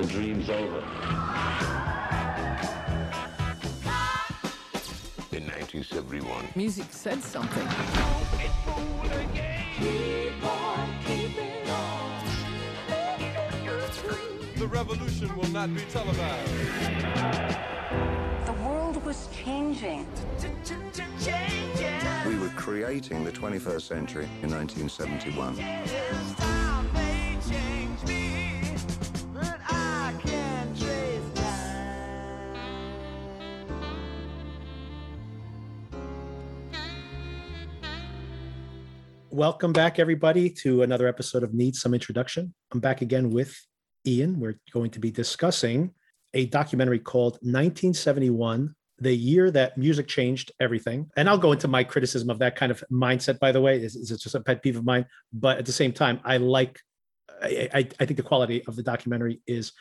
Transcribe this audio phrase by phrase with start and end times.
[0.00, 0.78] the dream's over.
[5.32, 7.66] In 1971, Music said something.
[14.56, 16.52] The revolution will not be televised.
[18.46, 20.06] The world was changing.
[22.26, 26.59] We were creating the 21st century in 1971.
[39.40, 42.52] Welcome back, everybody, to another episode of Need Some Introduction.
[42.74, 43.58] I'm back again with
[44.06, 44.38] Ian.
[44.38, 45.94] We're going to be discussing
[46.34, 51.10] a documentary called 1971, the year that music changed everything.
[51.16, 53.82] And I'll go into my criticism of that kind of mindset, by the way.
[53.82, 55.06] Is, it just a pet peeve of mine?
[55.32, 56.78] But at the same time, I like,
[57.42, 59.72] I, I think the quality of the documentary is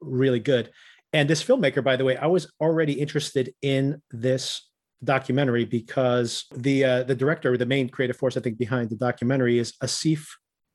[0.00, 0.72] really good.
[1.12, 4.68] And this filmmaker, by the way, I was already interested in this
[5.02, 9.58] documentary because the uh, the director, the main creative force, I think, behind the documentary
[9.58, 10.26] is Asif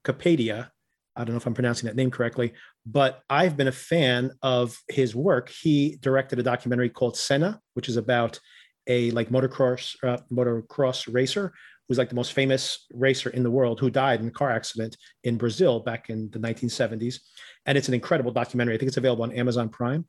[0.06, 0.70] Kapadia.
[1.16, 2.54] I don't know if I'm pronouncing that name correctly,
[2.86, 5.50] but I've been a fan of his work.
[5.50, 8.40] He directed a documentary called Senna, which is about
[8.88, 11.54] a like motocross uh, motocross racer
[11.90, 14.96] who's like the most famous racer in the world who died in a car accident
[15.24, 17.20] in Brazil back in the 1970s.
[17.66, 18.76] And it's an incredible documentary.
[18.76, 20.06] I think it's available on Amazon Prime.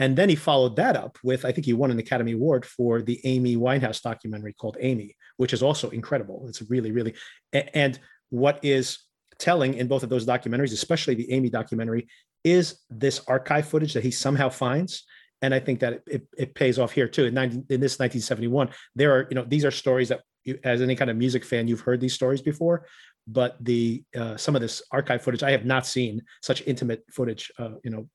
[0.00, 3.02] And then he followed that up with, I think he won an Academy Award for
[3.02, 6.46] the Amy Winehouse documentary called Amy, which is also incredible.
[6.48, 7.14] It's really, really,
[7.52, 7.98] and
[8.30, 8.98] what is
[9.38, 12.08] telling in both of those documentaries, especially the Amy documentary,
[12.44, 15.04] is this archive footage that he somehow finds.
[15.42, 17.26] And I think that it, it, pays off here too.
[17.26, 20.80] In, 19, in this 1971, there are, you know, these are stories that you, as
[20.80, 22.86] any kind of music fan, you've heard these stories before,
[23.26, 27.50] but the uh, some of this archive footage, I have not seen such intimate footage,
[27.58, 28.08] uh, you know,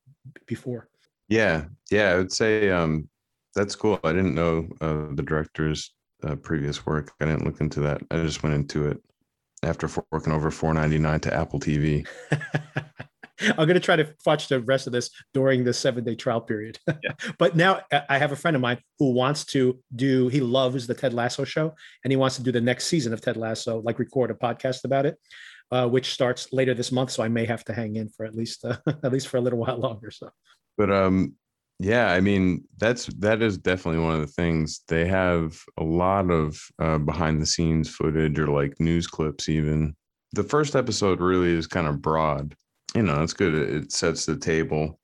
[0.46, 0.88] before.
[1.28, 3.08] Yeah, yeah, I would say um,
[3.54, 3.98] that's cool.
[4.04, 5.92] I didn't know uh, the director's
[6.22, 7.12] uh, previous work.
[7.20, 8.00] I didn't look into that.
[8.10, 9.02] I just went into it
[9.62, 12.06] after working over four ninety nine to Apple TV.
[13.40, 16.40] I'm going to try to watch the rest of this during the seven day trial
[16.40, 16.78] period.
[17.02, 17.12] Yeah.
[17.38, 20.86] but now uh, I have a friend of mine who wants to do, he loves
[20.86, 23.82] the Ted Lasso show and he wants to do the next season of Ted Lasso,
[23.82, 25.18] like record a podcast about it,
[25.70, 27.10] uh, which starts later this month.
[27.10, 29.40] So I may have to hang in for at least, uh, at least for a
[29.40, 30.10] little while longer.
[30.10, 30.30] So,
[30.76, 31.34] but, um,
[31.78, 34.80] yeah, I mean, that's, that is definitely one of the things.
[34.88, 39.94] They have a lot of uh, behind the scenes footage or like news clips, even.
[40.32, 42.54] The first episode really is kind of broad.
[42.96, 44.98] You know it's good it sets the table.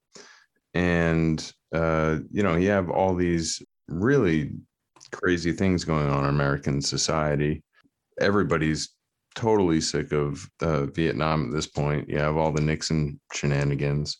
[0.75, 4.53] And uh you know you have all these really
[5.11, 7.63] crazy things going on in american society.
[8.21, 8.91] Everybody's
[9.35, 12.09] totally sick of uh, vietnam at this point.
[12.09, 14.17] You have all the nixon shenanigans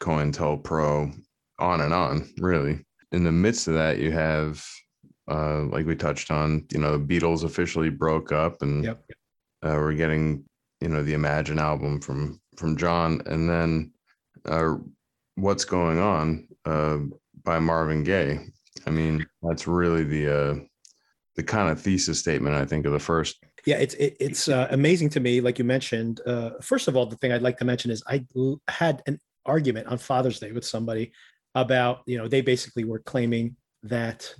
[0.00, 1.14] cointelpro
[1.58, 4.64] on and on really in the midst of that you have
[5.30, 9.02] uh like we touched on you know the beatles officially broke up and yep.
[9.62, 10.44] uh, we're getting
[10.84, 13.92] you know the imagine album from from John, and then
[14.44, 14.74] uh,
[15.36, 16.98] "What's Going On" uh,
[17.42, 18.40] by Marvin Gaye.
[18.86, 20.54] I mean, that's really the uh,
[21.36, 23.42] the kind of thesis statement I think of the first.
[23.64, 25.40] Yeah, it's it, it's uh, amazing to me.
[25.40, 28.26] Like you mentioned, uh, first of all, the thing I'd like to mention is I
[28.68, 31.12] had an argument on Father's Day with somebody
[31.54, 34.34] about you know they basically were claiming that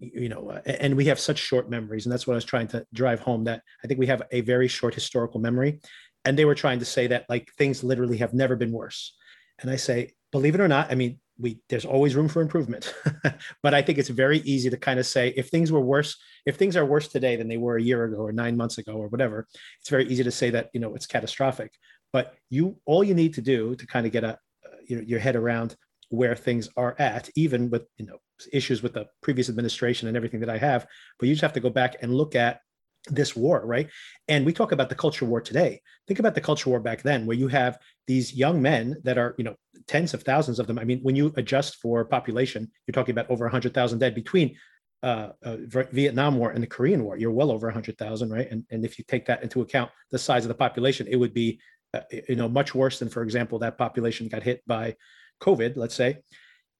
[0.00, 2.68] you know uh, and we have such short memories and that's what i was trying
[2.68, 5.80] to drive home that i think we have a very short historical memory.
[6.24, 9.14] And they were trying to say that like things literally have never been worse.
[9.60, 12.94] And i say believe it or not i mean we there's always room for improvement.
[13.62, 16.56] But i think it's very easy to kind of say if things were worse if
[16.56, 19.08] things are worse today than they were a year ago or nine months ago or
[19.08, 19.46] whatever
[19.80, 21.72] it's very easy to say that you know it's catastrophic
[22.12, 24.38] but you all you need to do to kind of get a
[24.86, 25.76] you know, your head around
[26.10, 28.18] where things are at even with you know
[28.52, 30.86] issues with the previous administration and everything that i have
[31.18, 32.60] but you just have to go back and look at
[33.08, 33.88] this war, right?
[34.28, 35.80] And we talk about the culture war today.
[36.06, 39.34] Think about the culture war back then, where you have these young men that are,
[39.38, 39.56] you know,
[39.86, 40.78] tens of thousands of them.
[40.78, 44.56] I mean, when you adjust for population, you're talking about over 100,000 dead between
[45.02, 45.56] uh, uh,
[45.92, 47.16] Vietnam War and the Korean War.
[47.16, 48.48] You're well over 100,000, right?
[48.50, 51.34] And, and if you take that into account, the size of the population, it would
[51.34, 51.60] be,
[51.96, 54.94] uh, you know, much worse than, for example, that population got hit by
[55.40, 56.18] COVID, let's say.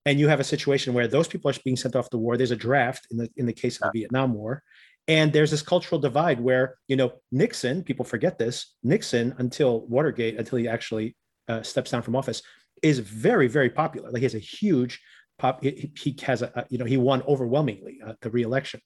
[0.05, 2.37] And you have a situation where those people are being sent off to war.
[2.37, 4.63] There's a draft in the in the case of the Vietnam War,
[5.07, 10.37] and there's this cultural divide where, you know, Nixon, people forget this, Nixon until Watergate,
[10.37, 11.15] until he actually
[11.47, 12.41] uh, steps down from office,
[12.83, 14.11] is very, very popular.
[14.11, 15.01] Like he has a huge
[15.39, 18.81] pop, he, he has a, you know, he won overwhelmingly uh, the reelection.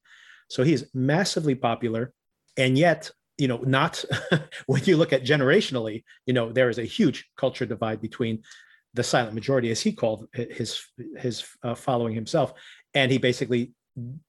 [0.49, 2.13] So he is massively popular.
[2.57, 3.09] And yet,
[3.41, 4.05] you know, not
[4.67, 8.43] when you look at generationally, you know, there is a huge culture divide between
[8.93, 10.79] the silent majority, as he called his
[11.17, 12.53] his uh, following himself,
[12.93, 13.71] and he basically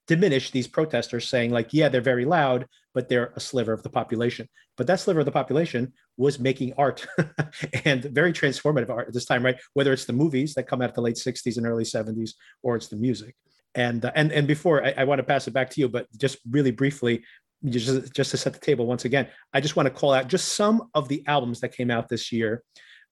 [0.07, 3.91] diminished these protesters, saying like, yeah, they're very loud, but they're a sliver of the
[3.91, 4.49] population.
[4.79, 7.07] But that sliver of the population was making art
[7.85, 9.61] and very transformative art at this time, right?
[9.75, 12.31] Whether it's the movies that come out of the late '60s and early '70s,
[12.63, 13.35] or it's the music.
[13.75, 16.07] And uh, and and before I, I want to pass it back to you, but
[16.17, 17.25] just really briefly,
[17.67, 20.55] just just to set the table once again, I just want to call out just
[20.55, 22.63] some of the albums that came out this year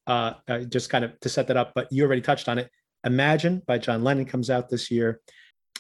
[0.07, 2.71] uh, uh, just kind of to set that up, but you already touched on it.
[3.05, 5.21] Imagine by John Lennon comes out this year.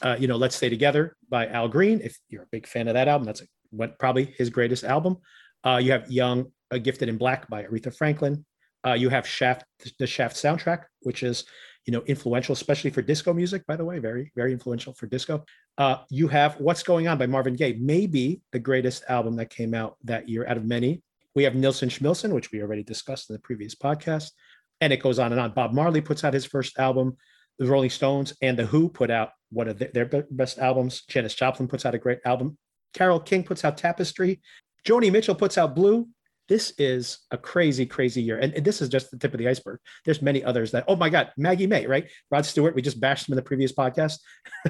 [0.02, 2.00] Uh, you know, Let's Stay Together by Al Green.
[2.00, 5.18] If you're a big fan of that album, that's a, what probably his greatest album.
[5.64, 8.44] Uh, you have Young, uh, Gifted and Black by Aretha Franklin.
[8.86, 9.64] Uh, you have Shaft,
[9.98, 11.44] the Shaft soundtrack, which is
[11.86, 13.66] you know influential, especially for disco music.
[13.66, 15.44] By the way, very very influential for disco.
[15.78, 19.74] Uh, you have What's Going On by Marvin Gaye, maybe the greatest album that came
[19.74, 21.02] out that year out of many.
[21.34, 24.32] We have Nilsson Schmilsson, which we already discussed in the previous podcast,
[24.80, 25.52] and it goes on and on.
[25.52, 27.16] Bob Marley puts out his first album.
[27.58, 31.02] The Rolling Stones and The Who put out one of their best albums.
[31.02, 32.56] Janis Joplin puts out a great album.
[32.94, 34.40] Carole King puts out Tapestry.
[34.86, 36.08] Joni Mitchell puts out Blue.
[36.50, 38.38] This is a crazy, crazy year.
[38.38, 39.78] And, and, this is just the tip of the iceberg.
[40.04, 42.10] There's many others that, oh my God, Maggie May, right?
[42.28, 44.18] Rod Stewart, we just bashed him in the previous podcast.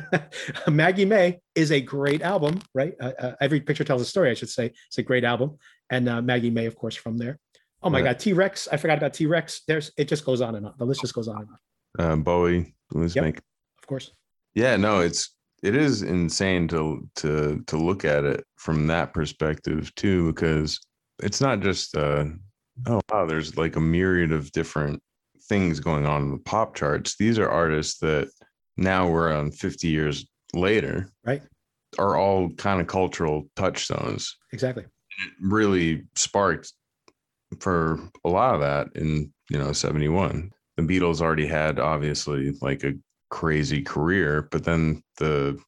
[0.68, 2.92] Maggie May is a great album, right?
[3.00, 4.66] Uh, uh, Every Picture Tells a Story, I should say.
[4.88, 5.56] It's a great album
[5.88, 7.38] and uh, Maggie May, of course, from there.
[7.82, 8.68] Oh my God, T Rex!
[8.70, 9.62] I forgot about T Rex.
[9.66, 10.74] There's it just goes on and on.
[10.76, 12.12] The list just goes on and on.
[12.12, 14.12] Uh, Bowie, Blues yep, make, of course.
[14.54, 19.94] Yeah, no, it's it is insane to to to look at it from that perspective
[19.94, 20.78] too, because
[21.22, 22.24] it's not just uh
[22.86, 25.02] oh wow, there's like a myriad of different
[25.48, 27.16] things going on in the pop charts.
[27.16, 28.30] These are artists that
[28.76, 31.42] now we're on 50 years later, right?
[31.98, 34.36] Are all kind of cultural touchstones.
[34.52, 34.84] Exactly
[35.40, 36.72] really sparked
[37.58, 42.84] for a lot of that in you know 71 the beatles already had obviously like
[42.84, 42.94] a
[43.28, 45.58] crazy career but then the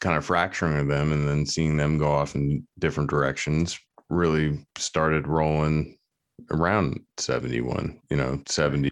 [0.00, 3.78] kind of fracturing of them and then seeing them go off in different directions
[4.08, 5.96] really started rolling
[6.50, 8.90] around 71 you know 70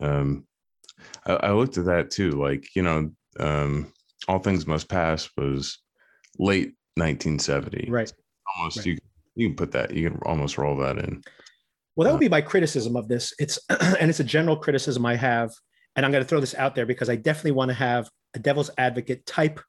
[0.00, 0.44] um
[1.26, 3.92] I, I looked at that too like you know um
[4.28, 5.78] all things must pass was
[6.38, 8.12] late 1970 right.
[8.58, 8.86] Almost right.
[8.86, 8.98] you
[9.34, 11.22] you can put that you can almost roll that in.
[11.94, 13.34] Well that would uh, be my criticism of this.
[13.38, 15.52] It's and it's a general criticism i have
[15.94, 18.38] and i'm going to throw this out there because i definitely want to have a
[18.38, 19.60] devil's advocate type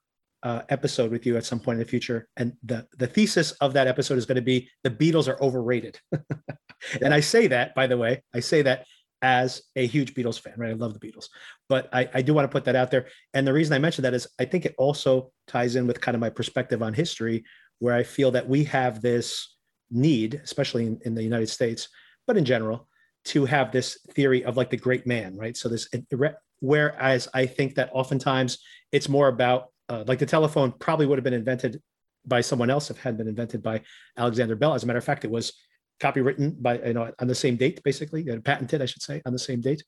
[0.42, 2.28] uh, episode with you at some point in the future.
[2.36, 5.98] And the the thesis of that episode is going to be the beatles are overrated.
[7.02, 8.86] And i say that by the way i say that
[9.20, 10.70] as a huge beatles fan right?
[10.70, 11.26] I love the beatles.
[11.68, 13.08] But I, I do want to put that out there.
[13.34, 16.14] And the reason i mention that is i think it also ties in with kind
[16.14, 17.42] of my perspective on history
[17.80, 19.56] where i feel that we have this
[19.90, 21.88] need, especially in, in the United States,
[22.26, 22.88] but in general,
[23.24, 25.56] to have this theory of like the great man, right?
[25.56, 25.88] So this,
[26.60, 28.58] whereas I think that oftentimes
[28.92, 31.80] it's more about uh, like the telephone probably would have been invented
[32.26, 33.80] by someone else if it had been invented by
[34.16, 34.74] Alexander Bell.
[34.74, 35.52] As a matter of fact, it was
[36.00, 39.38] copywritten by you know on the same date, basically patented, I should say, on the
[39.38, 39.82] same date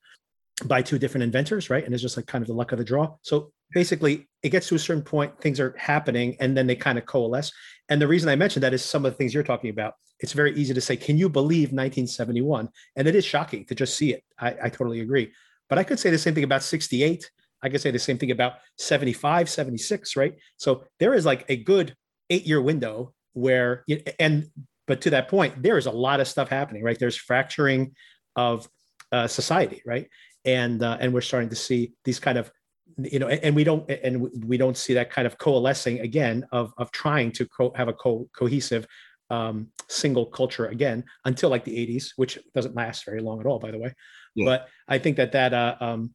[0.64, 1.84] by two different inventors, right?
[1.84, 3.14] And it's just like kind of the luck of the draw.
[3.22, 6.98] So basically, it gets to a certain point, things are happening, and then they kind
[6.98, 7.52] of coalesce.
[7.88, 9.94] And the reason I mentioned that is some of the things you're talking about.
[10.20, 13.96] It's very easy to say, "Can you believe 1971?" And it is shocking to just
[13.96, 14.22] see it.
[14.38, 15.32] I, I totally agree.
[15.68, 17.30] But I could say the same thing about 68.
[17.62, 20.34] I could say the same thing about 75, 76, right?
[20.56, 21.94] So there is like a good
[22.30, 23.84] eight-year window where,
[24.18, 24.46] and
[24.86, 26.98] but to that point, there is a lot of stuff happening, right?
[26.98, 27.94] There's fracturing
[28.34, 28.68] of
[29.12, 30.08] uh, society, right?
[30.44, 32.50] and uh, and we're starting to see these kind of
[32.98, 36.72] you know and, we don't and we don't see that kind of coalescing again of
[36.78, 38.86] of trying to co- have a co- cohesive
[39.30, 43.58] um, single culture again until like the 80s which doesn't last very long at all
[43.58, 43.94] by the way
[44.34, 44.44] yeah.
[44.44, 46.14] but i think that that uh, um,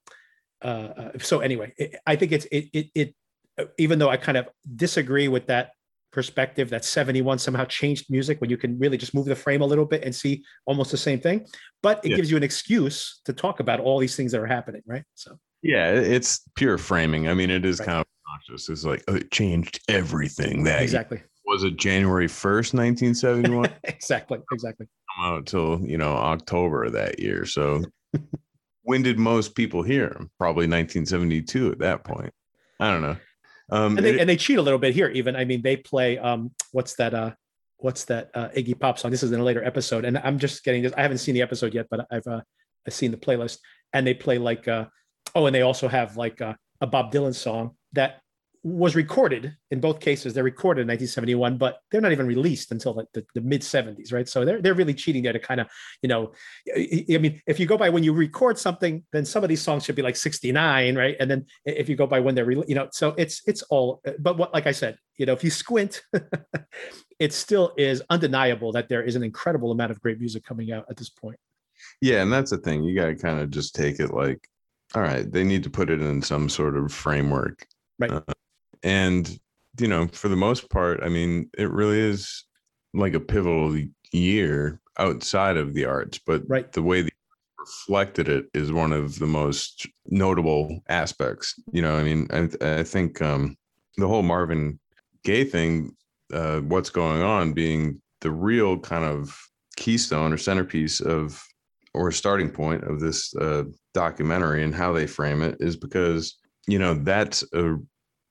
[0.65, 3.15] uh, so anyway it, i think it's it, it it
[3.77, 5.71] even though i kind of disagree with that
[6.15, 9.65] perspective that 71 somehow changed music when you can really just move the frame a
[9.65, 11.45] little bit and see almost the same thing
[11.83, 12.15] but it yeah.
[12.15, 15.03] gives you an excuse to talk about all these things that are happening right?
[15.15, 15.37] So.
[15.61, 17.27] Yeah it's pure framing.
[17.27, 17.85] I mean it is right.
[17.85, 21.21] kind of conscious it's like oh, it changed everything that exactly.
[21.45, 24.87] was it january 1st 1971 exactly exactly.
[25.17, 27.83] Come out till you know october of that year so
[28.85, 32.33] when did most people hear him probably 1972 at that point
[32.79, 33.17] i don't know
[33.69, 35.09] um, and they, it, and they cheat a little bit here.
[35.09, 37.13] Even I mean, they play um, what's that?
[37.13, 37.31] Uh,
[37.77, 39.11] what's that uh, Iggy Pop song?
[39.11, 40.93] This is in a later episode, and I'm just getting this.
[40.95, 42.41] I haven't seen the episode yet, but I've uh,
[42.85, 43.59] I've seen the playlist,
[43.93, 44.85] and they play like uh,
[45.33, 48.21] oh, and they also have like uh, a Bob Dylan song that
[48.65, 50.33] was recorded in both cases.
[50.33, 54.11] They're recorded in 1971, but they're not even released until like the, the mid 70s,
[54.11, 54.27] right?
[54.27, 55.67] So they're they're really cheating there to kind of,
[56.01, 56.31] you know,
[56.75, 59.85] I mean, if you go by when you record something, then some of these songs
[59.85, 61.15] should be like 69, right?
[61.19, 64.01] And then if you go by when they're, re- you know, so it's it's all.
[64.17, 66.01] But what, like I said, you know, if you squint,
[67.19, 70.85] it still is undeniable that there is an incredible amount of great music coming out
[70.89, 71.37] at this point.
[72.01, 72.83] Yeah, and that's the thing.
[72.83, 74.49] You got to kind of just take it like,
[74.95, 77.67] all right, they need to put it in some sort of framework.
[77.99, 78.09] Right.
[78.09, 78.21] Uh,
[78.85, 79.39] and,
[79.79, 82.45] you know, for the most part, I mean, it really is
[82.93, 83.77] like a pivotal
[84.13, 86.71] year outside of the arts, but Right.
[86.71, 87.11] the way the
[87.59, 91.59] reflected it is one of the most notable aspects.
[91.71, 93.57] You know, I mean, I, I think um,
[93.97, 94.79] the whole Marvin
[95.23, 95.95] Gaye thing,
[96.31, 99.35] uh, what's going on being the real kind of
[99.77, 101.43] keystone or centerpiece of
[101.95, 103.63] or starting point of this uh,
[103.93, 106.37] documentary and how they frame it is because
[106.67, 107.77] you know that's a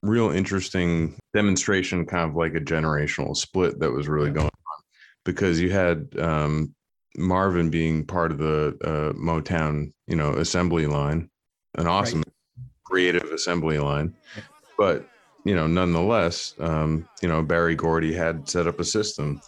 [0.05, 4.83] real interesting demonstration kind of like a generational split that was really going on.
[5.25, 6.75] Because you had um,
[7.17, 11.31] marvin being part of the uh, motown you know assembly line
[11.77, 12.23] an awesome
[12.85, 14.15] creative assembly line.
[14.77, 15.09] But
[15.45, 19.41] you know nonetheless um, you know berry gordy had set up a system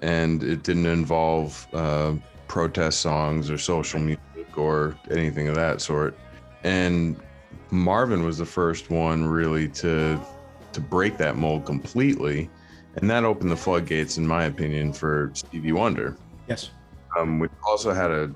[0.00, 2.14] and it didn't involve uh,
[2.48, 6.16] protest songs or social music or anything of that sort.
[6.64, 7.20] And
[7.72, 10.20] Marvin was the first one really to
[10.72, 12.48] to break that mold completely,
[12.96, 16.16] and that opened the floodgates, in my opinion, for Stevie Wonder.
[16.48, 16.70] Yes.
[17.18, 18.30] Um, we also had a,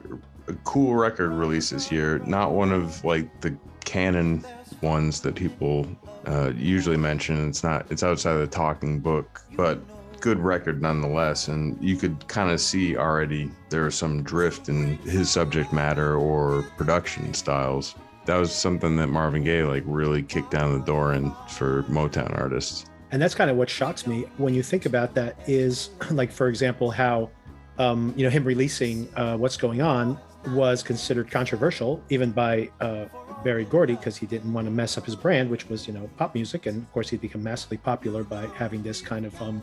[0.49, 4.45] a cool record release this year, not one of like the canon
[4.83, 5.87] ones that people
[6.27, 7.49] uh, usually mention.
[7.49, 7.87] It's not.
[7.91, 9.81] It's outside of the talking book, but
[10.21, 11.49] good record nonetheless.
[11.49, 16.17] And you could kind of see already there was some drift in his subject matter
[16.17, 17.95] or production styles.
[18.27, 22.37] That was something that Marvin Gaye like really kicked down the door in for Motown
[22.39, 22.87] artists.
[23.13, 26.49] and that's kind of what shocks me when you think about that is like for
[26.49, 27.31] example how
[27.79, 30.19] um, you know him releasing uh, what's going on
[30.49, 33.05] was considered controversial even by uh,
[33.45, 36.09] berry gordy because he didn't want to mess up his brand which was you know
[36.17, 39.63] pop music and of course he'd become massively popular by having this kind of um,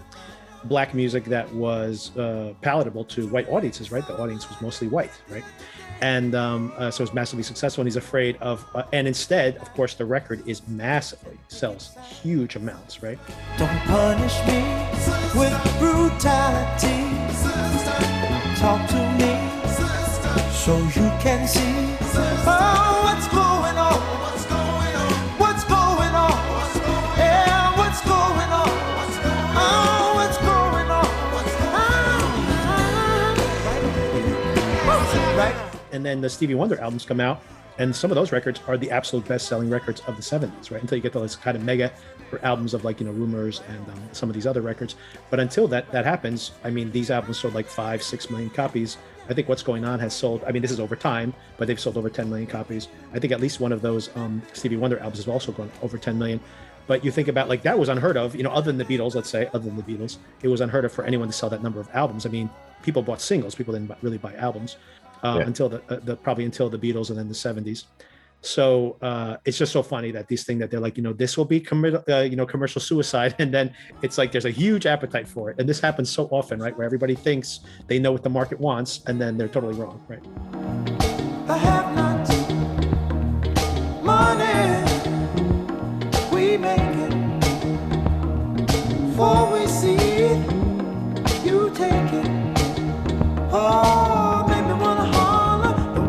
[0.65, 4.05] black music that was uh, palatable to white audiences right?
[4.05, 5.43] The audience was mostly white right?
[6.01, 9.71] And um, uh, so it's massively successful and he's afraid of uh, and instead of
[9.73, 13.19] course the record is massively sells huge amounts right?
[13.57, 14.61] Don't punish me
[15.39, 17.09] with brutality.
[18.59, 19.53] Talk to me
[20.63, 21.92] so you can see
[35.93, 37.41] and then the Stevie Wonder albums come out,
[37.77, 40.81] and some of those records are the absolute best-selling records of the '70s, right?
[40.81, 41.91] Until you get to those kind of mega
[42.41, 44.95] albums of like you know Rumors and um, some of these other records.
[45.29, 48.97] But until that that happens, I mean, these albums sold like five, six million copies.
[49.29, 50.43] I think what's going on has sold.
[50.45, 52.89] I mean, this is over time, but they've sold over 10 million copies.
[53.13, 55.97] I think at least one of those um, Stevie Wonder albums has also gone over
[55.97, 56.41] 10 million.
[56.87, 59.15] But you think about like that was unheard of, you know, other than the Beatles,
[59.15, 61.63] let's say, other than the Beatles, it was unheard of for anyone to sell that
[61.63, 62.25] number of albums.
[62.25, 62.49] I mean,
[62.81, 64.75] people bought singles, people didn't really buy albums
[65.23, 65.47] uh, Yeah.
[65.47, 67.85] until the, uh, the probably until the Beatles and then the 70s.
[68.41, 71.37] So uh, it's just so funny that these things that they're like, you know, this
[71.37, 74.85] will be commer- uh, you know commercial suicide, and then it's like there's a huge
[74.85, 76.75] appetite for it, and this happens so often, right?
[76.77, 80.19] Where everybody thinks they know what the market wants, and then they're totally wrong, right?
[81.47, 82.27] I have not
[84.03, 84.83] money.
[86.35, 87.13] We make it
[89.15, 90.51] for we see it.
[91.45, 92.29] You take it.
[93.55, 94.22] Oh,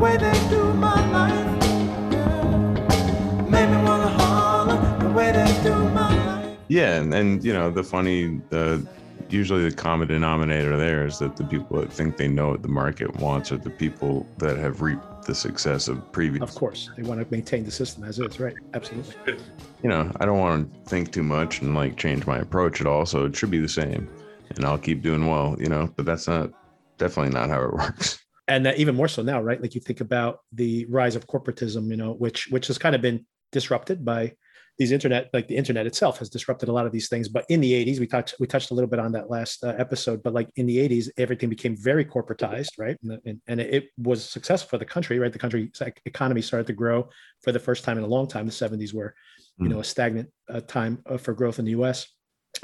[0.05, 1.65] way they do my life.
[2.13, 3.41] Yeah.
[3.49, 6.59] Make me wanna holler the way they do my life.
[6.69, 8.87] Yeah, and, and you know the funny, the
[9.31, 12.69] usually the common denominator there is that the people that think they know what the
[12.69, 16.43] market wants are the people that have reaped the success of previous.
[16.43, 18.55] Of course, they want to maintain the system as is, right?
[18.75, 19.39] Absolutely.
[19.83, 22.87] You know, I don't want to think too much and like change my approach at
[22.87, 24.07] all, so it should be the same,
[24.55, 25.57] and I'll keep doing well.
[25.59, 26.51] You know, but that's not
[26.99, 28.24] definitely not how it works.
[28.49, 29.61] And that even more so now, right?
[29.61, 33.01] Like you think about the rise of corporatism, you know, which which has kind of
[33.01, 34.35] been disrupted by
[34.77, 37.29] these internet, like the internet itself has disrupted a lot of these things.
[37.29, 39.75] But in the 80s, we touched we touched a little bit on that last uh,
[39.79, 40.23] episode.
[40.23, 42.97] But like in the 80s, everything became very corporatized, right?
[43.03, 45.33] And, and, and it was successful for the country, right?
[45.33, 45.71] The country's
[46.05, 47.09] economy started to grow
[47.43, 48.47] for the first time in a long time.
[48.47, 49.15] The 70s were,
[49.59, 52.09] you know, a stagnant uh, time uh, for growth in the U.S.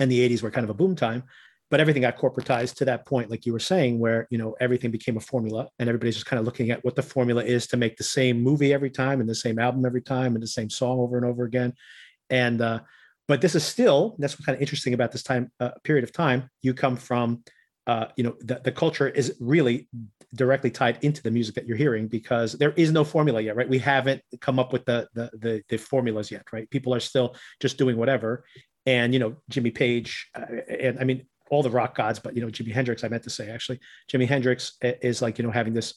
[0.00, 1.22] And the 80s were kind of a boom time
[1.70, 4.90] but everything got corporatized to that point like you were saying where you know everything
[4.90, 7.76] became a formula and everybody's just kind of looking at what the formula is to
[7.76, 10.68] make the same movie every time and the same album every time and the same
[10.68, 11.72] song over and over again
[12.28, 12.80] and uh
[13.30, 16.10] but this is still that's what's kind of interesting about this time uh, period of
[16.10, 16.50] time.
[16.62, 17.44] You come from,
[17.86, 19.88] uh, you know, the, the culture is really
[20.34, 23.68] directly tied into the music that you're hearing because there is no formula yet, right?
[23.68, 26.68] We haven't come up with the the the, the formulas yet, right?
[26.70, 28.44] People are still just doing whatever,
[28.84, 30.46] and you know, Jimmy Page, uh,
[30.80, 33.04] and I mean all the rock gods, but you know, Jimi Hendrix.
[33.04, 33.80] I meant to say actually,
[34.10, 35.94] Jimi Hendrix is like you know having this.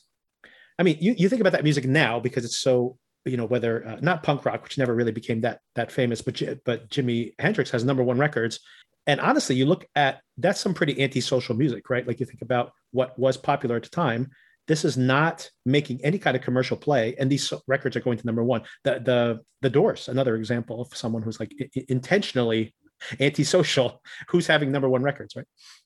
[0.78, 3.88] I mean, you you think about that music now because it's so you know whether
[3.88, 7.72] uh, not punk rock which never really became that that famous but but Jimi Hendrix
[7.72, 8.60] has number one records
[9.08, 12.72] and honestly you look at that's some pretty antisocial music right like you think about
[12.92, 14.30] what was popular at the time
[14.68, 18.26] this is not making any kind of commercial play and these records are going to
[18.26, 21.54] number one the the the doors another example of someone who's like
[21.88, 22.74] intentionally
[23.20, 25.46] antisocial who's having number one records right?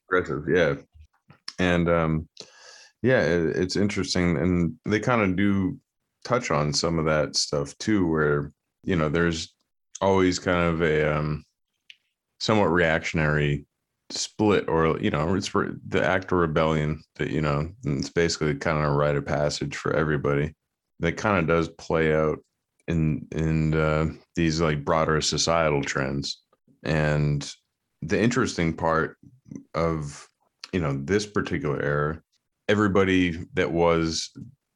[0.10, 0.76] Aggressive yeah.
[1.60, 2.30] And um
[3.02, 5.78] yeah it, it's interesting and they kind of do
[6.28, 8.52] touch on some of that stuff too, where
[8.84, 9.54] you know there's
[10.02, 11.44] always kind of a um,
[12.40, 13.66] somewhat reactionary
[14.10, 18.54] split, or you know, it's for the act of rebellion that you know it's basically
[18.56, 20.54] kind of a rite of passage for everybody.
[21.00, 22.40] That kind of does play out
[22.88, 26.44] in in uh, these like broader societal trends,
[26.88, 27.54] and
[28.02, 29.18] the interesting part
[29.76, 30.28] of
[30.74, 32.22] you know this particular era
[32.68, 34.32] everybody that was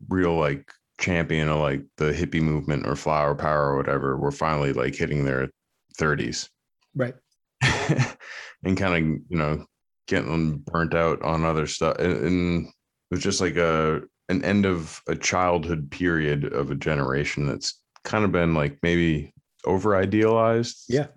[0.09, 4.73] real like champion of like the hippie movement or flower power or whatever were finally
[4.73, 5.49] like hitting their
[5.97, 6.49] 30s
[6.95, 7.15] right.
[8.63, 9.65] And kind of you know
[10.07, 14.65] getting burnt out on other stuff and, and it was just like a an end
[14.65, 19.33] of a childhood period of a generation that's kind of been like maybe
[19.65, 21.07] over idealized yeah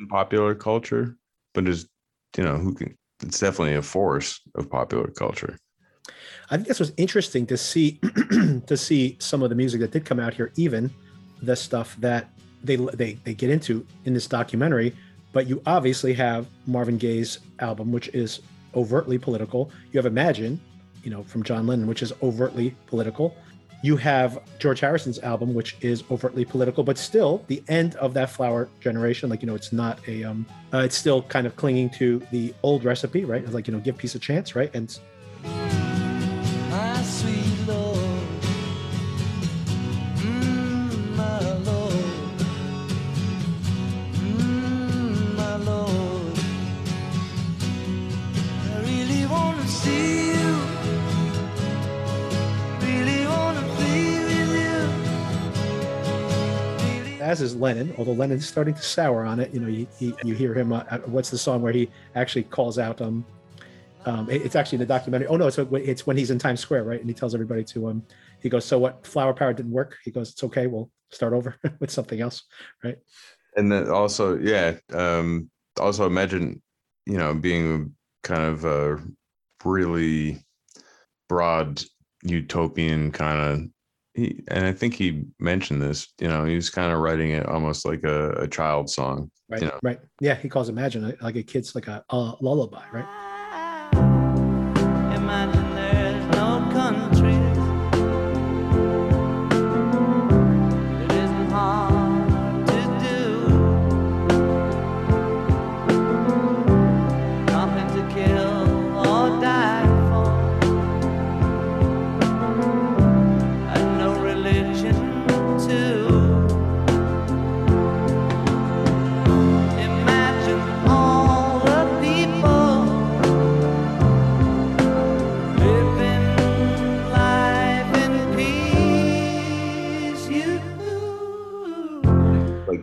[0.00, 1.16] in popular culture
[1.54, 1.88] but is
[2.36, 5.56] you know who can it's definitely a force of popular culture
[6.50, 8.00] I think this was interesting to see
[8.66, 10.90] to see some of the music that did come out here, even
[11.42, 12.28] the stuff that
[12.64, 14.94] they they they get into in this documentary.
[15.32, 18.40] But you obviously have Marvin Gaye's album, which is
[18.74, 19.70] overtly political.
[19.92, 20.60] You have Imagine,
[21.04, 23.36] you know, from John Lennon, which is overtly political.
[23.82, 28.30] You have George Harrison's album, which is overtly political, but still the end of that
[28.30, 29.30] flower generation.
[29.30, 32.54] Like you know, it's not a um, uh, it's still kind of clinging to the
[32.62, 33.42] old recipe, right?
[33.42, 34.70] It's like you know, give peace a chance, right?
[34.74, 34.98] And
[57.30, 59.54] as is Lennon, although Lennon's starting to sour on it.
[59.54, 60.72] You know, you, you, you hear him.
[60.72, 63.00] Uh, what's the song where he actually calls out?
[63.00, 63.24] Um,
[64.04, 65.28] um, it's actually in the documentary.
[65.28, 66.98] Oh no, it's it's when he's in Times Square, right?
[66.98, 68.02] And he tells everybody to um,
[68.42, 69.06] he goes, "So what?
[69.06, 70.66] Flower power didn't work." He goes, "It's okay.
[70.66, 72.42] We'll start over with something else,"
[72.82, 72.98] right?
[73.56, 76.60] And then also, yeah, um, also imagine,
[77.06, 78.98] you know, being kind of a
[79.64, 80.44] really
[81.28, 81.82] broad
[82.24, 83.68] utopian kind of
[84.14, 86.12] he and I think he mentioned this.
[86.20, 89.30] You know, he was kind of writing it almost like a, a child song.
[89.48, 89.62] Right.
[89.62, 89.78] You know?
[89.82, 89.98] Right.
[90.20, 90.34] Yeah.
[90.34, 92.84] He calls Imagine like a kid's like a, a lullaby.
[92.92, 93.29] Right.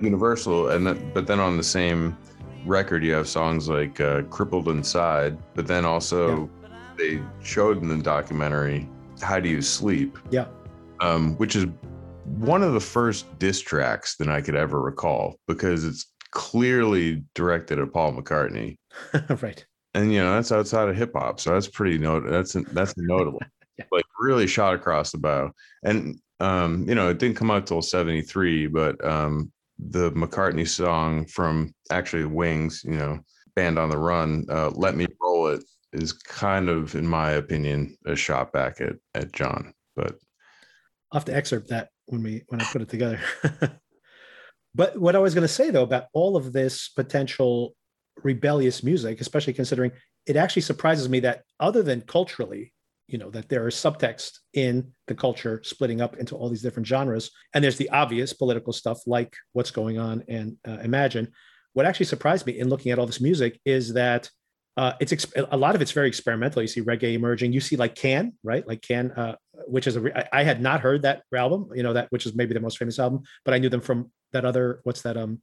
[0.01, 2.17] Universal, and that, but then on the same
[2.65, 6.49] record you have songs like uh, "Crippled Inside," but then also
[6.97, 8.89] they showed in the documentary
[9.21, 10.47] "How Do You Sleep," Yeah.
[11.01, 11.65] um, which is
[12.25, 17.79] one of the first diss tracks that I could ever recall because it's clearly directed
[17.79, 18.77] at Paul McCartney,
[19.41, 19.65] right.
[19.93, 22.23] and you know that's outside of hip hop, so that's pretty note.
[22.29, 23.41] That's that's notable.
[23.91, 25.51] Like really shot across the bow,
[25.83, 31.25] and um, you know it didn't come out till '73, but um, the McCartney song
[31.25, 33.19] from actually Wings, you know,
[33.55, 35.63] Band on the Run, uh, "Let Me Roll It,"
[35.93, 39.73] is kind of, in my opinion, a shot back at at John.
[39.95, 40.15] But
[41.11, 43.19] I'll have to excerpt that when we when I put it together.
[44.75, 47.75] but what I was going to say though about all of this potential
[48.23, 49.91] rebellious music, especially considering
[50.25, 52.73] it actually surprises me that other than culturally,
[53.07, 56.87] you know, that there is subtext in the culture splitting up into all these different
[56.87, 61.31] genres, and there's the obvious political stuff like what's going on and uh, Imagine.
[61.73, 64.29] what actually surprised me in looking at all this music is that
[64.77, 66.61] uh, it's ex- a lot of it's very experimental.
[66.61, 67.51] You see reggae emerging.
[67.51, 68.65] You see like Can, right?
[68.67, 71.69] Like Can, uh, which is a re- I, I had not heard that album.
[71.73, 74.11] You know that which is maybe the most famous album, but I knew them from
[74.33, 75.17] that other what's that?
[75.17, 75.41] Um,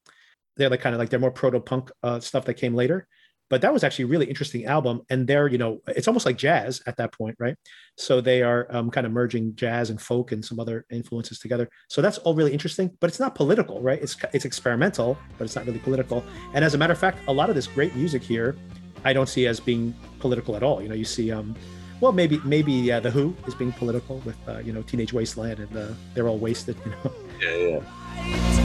[0.57, 3.09] they're like kind of like they're more proto punk uh, stuff that came later.
[3.51, 6.39] But that was actually a really interesting album, and they're you know it's almost like
[6.39, 7.57] jazz at that point, right?
[7.97, 11.69] So they are um, kind of merging jazz and folk and some other influences together.
[11.89, 14.01] So that's all really interesting, but it's not political, right?
[14.03, 16.25] It's it's experimental, but it's not really political.
[16.55, 18.57] And as a matter of fact, a lot of this great music here
[19.05, 20.83] I don't see as being political at all.
[20.83, 21.55] You know, you see, um,
[22.01, 25.61] well, maybe maybe uh, the Who is being political with uh, you know Teenage Wasteland
[25.61, 26.77] and uh, they're all wasted.
[26.85, 27.81] You know, Yeah,
[28.17, 28.64] yeah.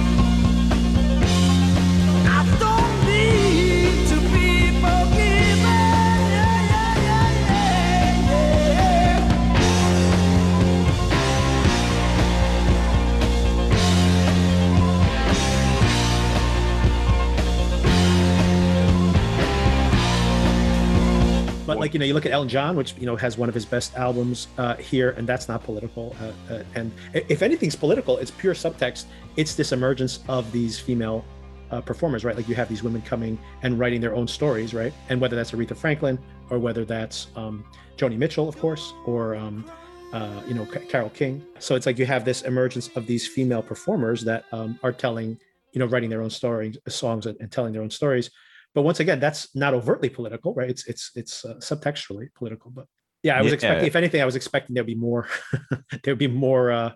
[21.80, 23.66] Like you know, you look at Elton John, which you know has one of his
[23.66, 26.16] best albums uh, here, and that's not political.
[26.22, 29.06] Uh, uh, and if anything's political, it's pure subtext.
[29.38, 31.24] It's this emergence of these female
[31.72, 32.36] uh, performers, right?
[32.36, 34.94] Like you have these women coming and writing their own stories, right?
[35.10, 37.64] And whether that's Aretha Franklin or whether that's um,
[37.98, 39.70] Joni Mitchell, of course, or um,
[40.14, 41.46] uh, you know Ca- Carole King.
[41.60, 45.38] So it's like you have this emergence of these female performers that um, are telling,
[45.74, 48.30] you know, writing their own stories, songs, and, and telling their own stories.
[48.76, 50.70] But once again, that's not overtly political, right?
[50.70, 52.72] It's it's it's uh, subtextually political.
[52.72, 52.86] But
[53.24, 53.56] yeah, I was Yeah.
[53.56, 55.28] expecting, if anything, I was expecting there'd be more,
[56.04, 56.92] there'd be more, uh,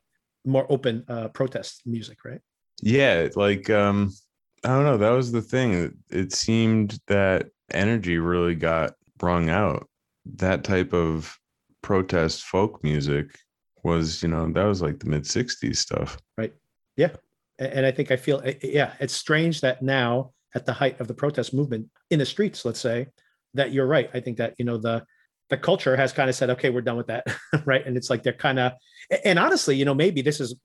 [0.45, 2.39] more open uh, protest music, right?
[2.81, 4.11] Yeah, like um
[4.65, 5.93] I don't know, that was the thing.
[6.09, 9.89] It, seemed that energy really got wrung out.
[10.35, 11.37] That type of
[11.81, 13.37] protest folk music
[13.83, 16.17] was, you know, that was like the mid 60s stuff.
[16.37, 16.53] Right.
[16.95, 17.09] Yeah,
[17.59, 21.07] and I think I feel eh, yeah, it's strange that now at the height of
[21.07, 23.07] the protest movement in the streets, let's say,
[23.53, 24.09] that you're right.
[24.13, 25.03] I think that you know the
[25.49, 27.27] the culture has kind of said, okay, we're done with that,
[27.65, 27.85] right?
[27.85, 28.71] And it's like they're kind of,
[29.23, 30.55] and honestly, you know, maybe this is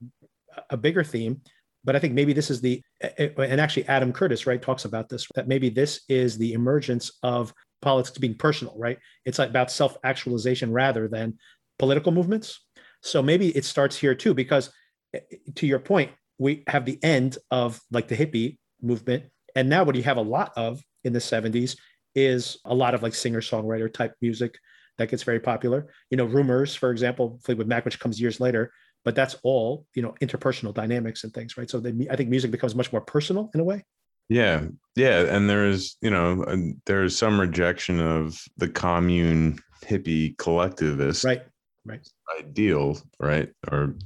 [0.70, 1.42] a bigger theme,
[1.85, 2.83] but I think maybe this is the,
[3.18, 7.53] and actually Adam Curtis, right, talks about this that maybe this is the emergence of
[7.83, 8.98] politics being personal, right?
[9.24, 11.38] It's like about self actualization rather than
[11.79, 12.64] political movements.
[13.03, 14.70] So maybe it starts here too, because
[15.14, 15.20] eh,
[15.57, 19.24] to your point, we have the end of like the hippie movement.
[19.59, 21.77] And now what you have a lot of in the 70s
[22.14, 24.57] is a lot of like singer songwriter type music
[24.99, 25.88] that gets very popular.
[26.11, 28.71] You know, Rumors, for example, Fleetwood Mac, which comes years later,
[29.05, 31.68] but that's all, you know, interpersonal dynamics and things, right?
[31.68, 33.85] So the, I think music becomes much more personal in a way.
[34.29, 34.66] Yeah.
[34.94, 35.23] Yeah.
[35.23, 36.44] And there is, you know,
[36.87, 41.42] there is some rejection of the commune hippie collectivist Right.
[41.85, 42.07] Right.
[42.38, 43.51] ideal, right?
[43.73, 43.97] Or,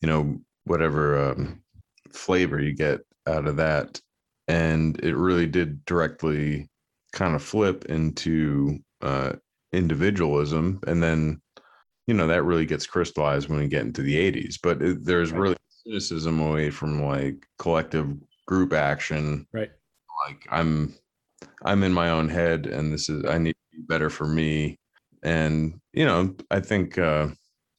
[0.00, 1.62] you know, whatever um,
[2.12, 4.00] flavor you get out of that.
[4.48, 6.68] And it really did directly
[7.12, 9.32] kind of flip into uh,
[9.72, 10.80] individualism.
[10.86, 11.40] And then,
[12.06, 14.56] you know, that really gets crystallized when we get into the 80s.
[14.62, 15.40] But it, there's Right.
[15.40, 18.08] really cynicism away from like collective
[18.46, 19.46] group action.
[19.52, 19.70] Right.
[20.26, 20.94] Like I'm
[21.64, 24.78] I'm in my own head and this is I need to be better for me.
[25.22, 27.28] And, you know, I think uh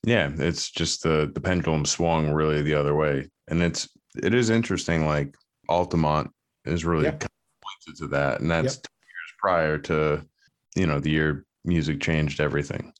[0.05, 3.29] yeah, it's just the the pendulum swung really the other way.
[3.47, 3.89] And it's
[4.23, 5.35] it is interesting, like
[5.69, 6.31] Altamont
[6.67, 7.29] is really kind of
[7.61, 8.41] pointed to that.
[8.41, 8.85] And that's Yep.
[8.85, 10.25] years prior to,
[10.75, 12.93] you know, the year music changed everything.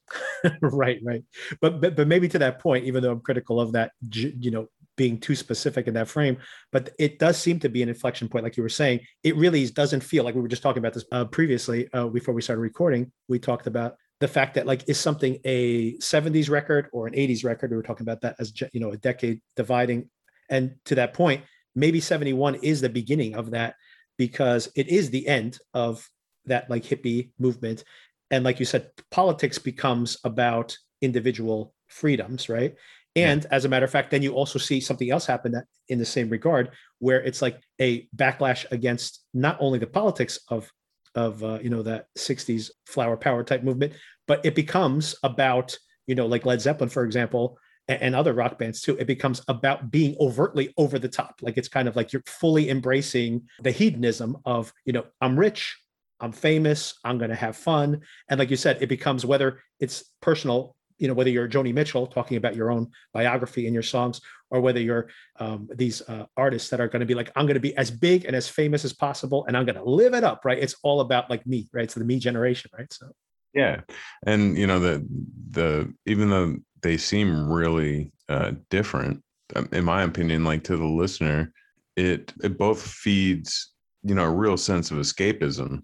[0.62, 1.24] right, right.
[1.62, 4.68] But, but but maybe to that point, even though I'm critical of that, you know,
[4.96, 6.38] being too specific in that frame,
[6.72, 9.00] but it does seem to be an inflection point, like you were saying.
[9.24, 12.34] It really doesn't feel like we were just talking about this uh, previously uh, before
[12.34, 13.12] we started recording.
[13.28, 17.46] We talked about the fact that like is something a 70s record or an 80s
[17.46, 17.70] record.
[17.70, 20.10] We were talking about that as you know a decade dividing,
[20.50, 21.44] and to that point,
[21.78, 23.76] maybe 71 is the beginning of that
[24.18, 26.10] because it is the end of
[26.46, 27.84] that like hippie movement
[28.32, 32.74] and like you said politics becomes about individual freedoms right
[33.16, 33.30] Yeah.
[33.32, 36.00] and as a matter of fact then you also see something else happen that in
[36.00, 40.72] the same regard where it's like a backlash against not only the politics of
[41.16, 43.94] of uh, you know that 60s flower power type movement
[44.28, 48.82] but it becomes about you know like led zeppelin for example and other rock bands
[48.82, 51.36] too it becomes about being overtly over the top.
[51.42, 55.78] Like it's kind of like you're fully embracing the hedonism of you know i'm rich
[56.20, 58.02] i'm famous i'm going to have fun.
[58.30, 62.08] And like you said it becomes whether it's personal you know whether you're joni mitchell
[62.08, 64.20] talking about your own biography in your songs
[64.50, 65.08] or whether you're
[65.40, 67.92] um, these uh, artists that are going to be like i'm going to be as
[67.92, 70.58] big and as famous as possible and i'm going to live it up right?
[70.58, 71.90] It's all about like me right?
[71.92, 72.92] So the me generation right?
[72.92, 73.12] So.
[73.54, 73.82] Yeah,
[74.26, 75.08] and you know the
[75.50, 79.24] the even though they seem really uh, different,
[79.56, 81.52] um, in my opinion, like to the listener,
[81.96, 83.74] it it both feeds
[84.08, 85.82] you know, a real sense of escapism.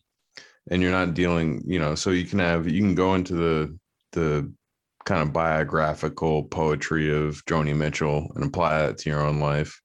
[0.72, 3.78] And you're not dealing, you know, so you can have you can go into the
[4.14, 4.52] the
[5.06, 9.82] kind of biographical poetry of Joni Mitchell and apply that to your own life.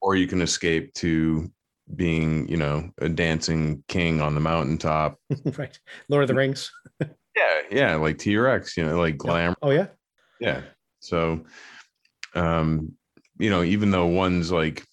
[0.00, 1.50] Or you can escape to
[1.96, 5.18] being, you know, a dancing king on the mountaintop.
[5.56, 5.76] right.
[6.08, 6.70] Lord of the Rings.
[7.36, 9.56] Yeah, yeah, like T-Rex, you know, like glam.
[9.60, 9.88] Oh yeah.
[10.40, 10.62] Yeah.
[11.00, 11.44] So
[12.34, 12.92] um,
[13.38, 14.84] you know, even though one's like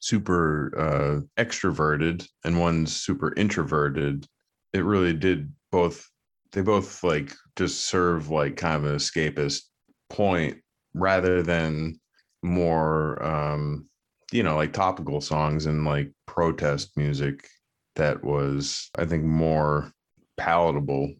[0.00, 4.26] super uh extroverted and one's super introverted,
[4.72, 6.08] it really did both
[6.52, 9.62] they both like just serve like kind of an escapist
[10.08, 10.58] point
[10.94, 11.98] rather than
[12.42, 13.88] more um
[14.32, 17.48] you know like topical songs and like protest music
[17.96, 19.90] that was i think more
[20.36, 21.12] palatable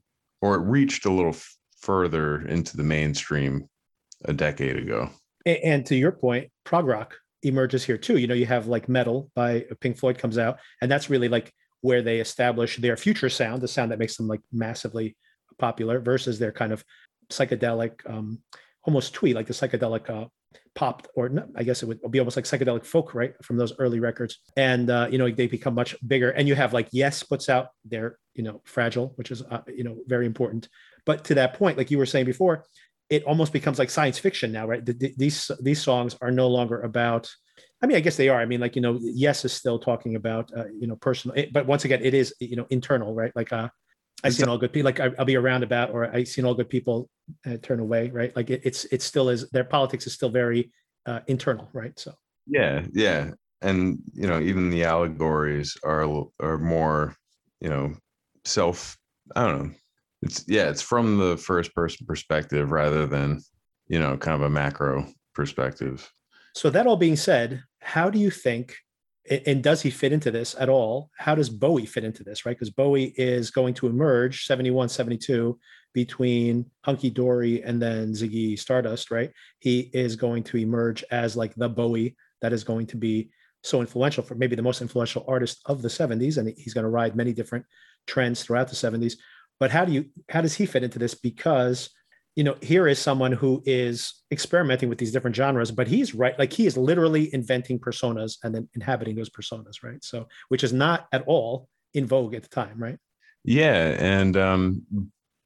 [0.42, 1.34] or it reached a little
[1.84, 3.68] further into the mainstream
[4.24, 5.10] a decade ago
[5.46, 8.16] And to your point, prog rock emerges here too.
[8.16, 11.52] You know, you have like Meddle by Pink Floyd comes out, and that's really like
[11.82, 15.16] where they establish their future sound, the sound that makes them like massively
[15.58, 16.82] popular versus their kind of
[17.30, 18.38] psychedelic, um,
[18.84, 20.26] almost twee, like the psychedelic uh,
[20.74, 24.00] pop, or I guess it would be almost like psychedelic folk, right, from those early
[24.00, 24.38] records.
[24.56, 26.30] And uh, you know, they become much bigger.
[26.30, 29.84] And you have like Yes puts out their, you know, Fragile, which is uh, you
[29.84, 30.68] know very important.
[31.06, 32.64] But to that point, like you were saying before,
[33.10, 34.84] it almost becomes like science fiction now, right?
[34.84, 37.30] The- the- these these songs are no longer about.
[37.82, 38.40] I mean, I guess they are.
[38.40, 41.66] I mean, like you know, yes is still talking about uh, you know personal, but
[41.66, 43.32] once again, it is you know internal, right?
[43.36, 43.68] Like uh,
[44.24, 46.44] I It's seen all good people, like I, I'll be around about, or I seen
[46.46, 47.10] all good people
[47.46, 48.34] uh, turn away, right?
[48.34, 50.72] Like it, it's it still is their politics is still very
[51.06, 51.98] uh, internal, right?
[51.98, 52.14] So
[52.46, 53.30] yeah yeah
[53.62, 57.16] and you know even the allegories are are more
[57.60, 57.94] you know
[58.44, 58.96] self
[59.34, 59.74] i don't know
[60.24, 63.40] it's yeah it's from the first person perspective rather than
[63.86, 66.10] you know kind of a macro perspective
[66.54, 68.76] So that all being said, how do you think,
[69.28, 71.10] and does he fit into this at all?
[71.18, 72.56] How does Bowie fit into this, right?
[72.56, 75.58] Because Bowie is going to emerge 71, 72
[75.92, 79.32] between Hunky Dory and then Ziggy Stardust, right?
[79.58, 83.30] He is going to emerge as like the Bowie that is going to be
[83.64, 86.38] so influential for maybe the most influential artist of the 70s.
[86.38, 87.64] And he's going to ride many different
[88.06, 89.14] trends throughout the 70s.
[89.60, 91.14] But how do you, how does he fit into this?
[91.14, 91.90] Because
[92.36, 96.36] you know, here is someone who is experimenting with these different genres, but he's right,
[96.36, 100.02] like he is literally inventing personas and then inhabiting those personas, right?
[100.02, 102.98] So, which is not at all in vogue at the time, right?
[103.44, 104.82] yeah and um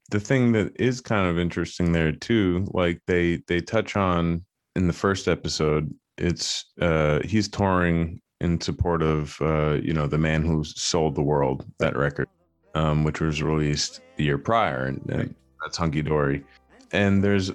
[0.09, 4.43] the thing that is kind of interesting there too like they they touch on
[4.75, 10.17] in the first episode it's uh he's touring in support of uh you know the
[10.17, 12.27] man who sold the world that record
[12.75, 16.43] um which was released the year prior and, and that's hunky dory
[16.91, 17.51] and there's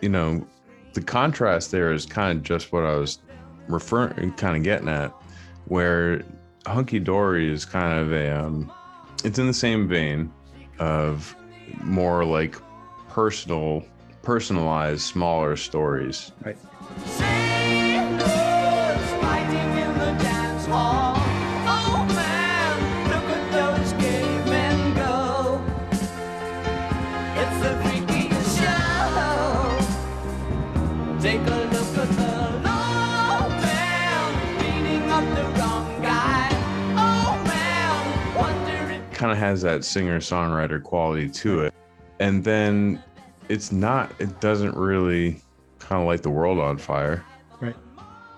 [0.00, 0.46] you know
[0.94, 3.18] the contrast there is kind of just what i was
[3.68, 5.10] referring kind of getting at
[5.66, 6.22] where
[6.66, 8.70] hunky dory is kind of a um
[9.24, 10.32] it's in the same vein
[10.78, 11.34] of
[11.82, 12.56] more like
[13.08, 13.84] personal
[14.22, 16.32] personalized smaller stories.
[16.44, 17.47] Right.
[39.38, 41.74] Has that singer songwriter quality to it
[42.20, 43.02] and then
[43.48, 45.40] it's not it doesn't really
[45.78, 47.24] kind of light the world on fire
[47.60, 47.76] Right.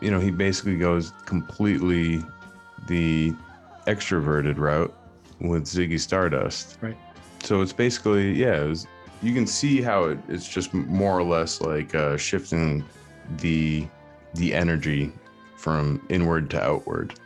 [0.00, 2.22] you know he basically goes completely
[2.86, 3.34] the
[3.86, 4.94] extroverted route
[5.40, 6.96] with ziggy stardust Right.
[7.42, 8.86] so it's basically yeah it was,
[9.22, 12.84] you can see how it, it's just more or less like uh, shifting
[13.38, 13.86] the
[14.34, 15.12] the energy
[15.56, 17.18] from inward to outward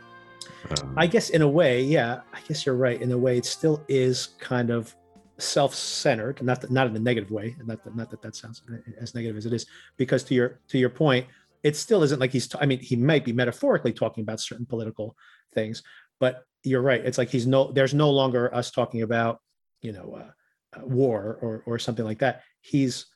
[0.81, 3.01] um, I guess in a way, yeah, I guess you're right.
[3.01, 4.95] In a way, it still is kind of
[5.37, 8.63] self-centered, not not in a negative way, and not that, not that that sounds
[8.99, 9.65] as negative as it is,
[9.97, 11.27] because to your to your point,
[11.63, 12.53] it still isn't like he's.
[12.59, 15.15] I mean, he might be metaphorically talking about certain political
[15.53, 15.83] things,
[16.19, 17.03] but you're right.
[17.05, 17.71] It's like he's no.
[17.71, 19.41] There's no longer us talking about,
[19.81, 22.43] you know, uh, uh, war or or something like that.
[22.61, 23.07] He's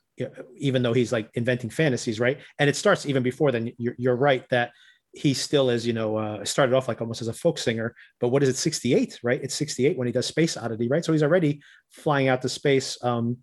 [0.58, 2.40] even though he's like inventing fantasies, right?
[2.58, 3.72] And it starts even before then.
[3.78, 4.72] You're, you're right that
[5.14, 8.30] he still is, you know, uh, started off like almost as a folk singer, but
[8.30, 9.42] what is it, 68, right?
[9.42, 11.04] It's 68 when he does Space Oddity, right?
[11.04, 13.38] So he's already flying out to space, um,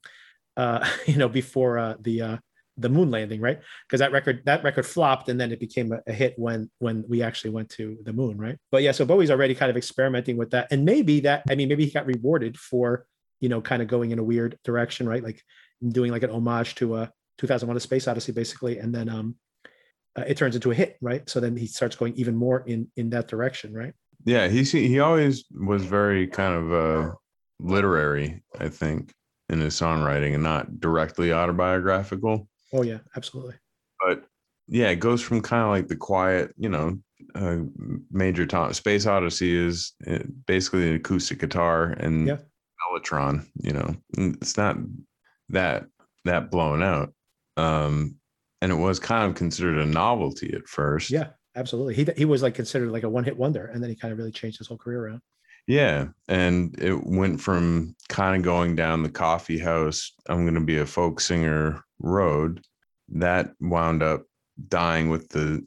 [0.57, 2.37] uh, you know, before uh, the uh,
[2.79, 3.59] the moon landing, right?
[3.87, 7.05] Because that record that record flopped, and then it became a, a hit when when
[7.09, 8.59] we actually went to the moon, right?
[8.71, 11.69] But yeah, so Bowie's already kind of experimenting with that, and maybe that, I mean,
[11.69, 13.07] maybe he got rewarded for,
[13.41, 15.23] you know, kind of going in a weird direction, right?
[15.23, 15.43] Like
[15.87, 19.37] doing like an homage to a 2001: A Space Odyssey, basically, and then um
[20.17, 21.29] uh, it turns into a hit, right?
[21.29, 23.93] So then he starts going even more in in that direction, right?
[24.25, 27.15] Yeah, he he always was very kind of uh
[27.61, 29.13] literary, I think,
[29.49, 32.49] in his songwriting and not directly autobiographical.
[32.73, 33.55] Oh yeah, absolutely.
[34.05, 34.25] But
[34.69, 36.99] yeah, it goes from kind of like the quiet, you know,
[37.35, 37.59] uh,
[38.11, 42.39] major tom space odyssey is uh, basically an acoustic guitar and Yeah.
[42.93, 44.77] mellotron you know it's not
[45.49, 45.87] that
[46.25, 47.13] that blown out
[47.57, 48.17] um
[48.63, 51.95] and it was kind of considered a novelty at first Yeah, absolutely.
[51.95, 54.19] He he was like considered like a one hit wonder, and then he kind of
[54.19, 55.21] really changed his whole career around.
[55.67, 60.61] yeah and it went from kind of going down the coffee house i'm going to
[60.73, 62.61] be a folk singer road
[63.09, 64.23] that wound up
[64.69, 65.65] dying with the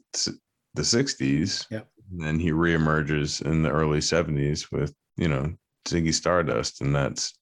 [0.74, 1.82] the 60s Yeah.
[2.10, 5.52] and then he reemerges in the early 70s with you know
[5.88, 7.34] ziggy stardust and that's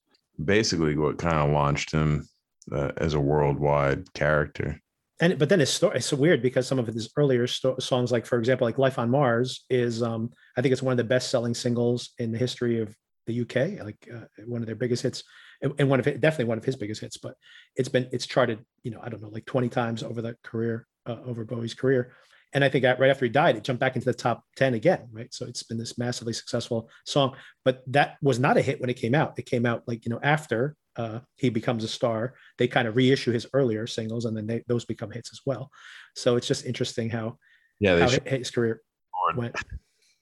[0.43, 2.27] basically what kind of launched him
[2.71, 4.81] uh, as a worldwide character
[5.19, 8.65] and but then it's so weird because some of his earlier songs like for example
[8.65, 12.11] like life on mars is um i think it's one of the best selling singles
[12.19, 12.95] in the history of
[13.27, 15.23] the uk like uh, one of their biggest hits
[15.61, 17.35] and, and one of it definitely one of his biggest hits but
[17.75, 20.85] it's been it's charted you know i don't know like 20 times over the career
[21.05, 22.13] uh, over bowie's career.
[22.53, 25.07] And i think right after he died it jumped back into the top 10 again
[25.11, 25.31] right?
[25.31, 28.95] So it's been this massively successful song but that was not a hit when it
[28.95, 29.37] came out.
[29.37, 32.95] It came out like you know after uh, he becomes a star they kind of
[32.95, 35.71] reissue his earlier singles and then they, those become hits as well.
[36.15, 37.37] So it's just interesting how,
[37.79, 38.81] yeah how his career
[39.13, 39.37] board.
[39.37, 39.55] went.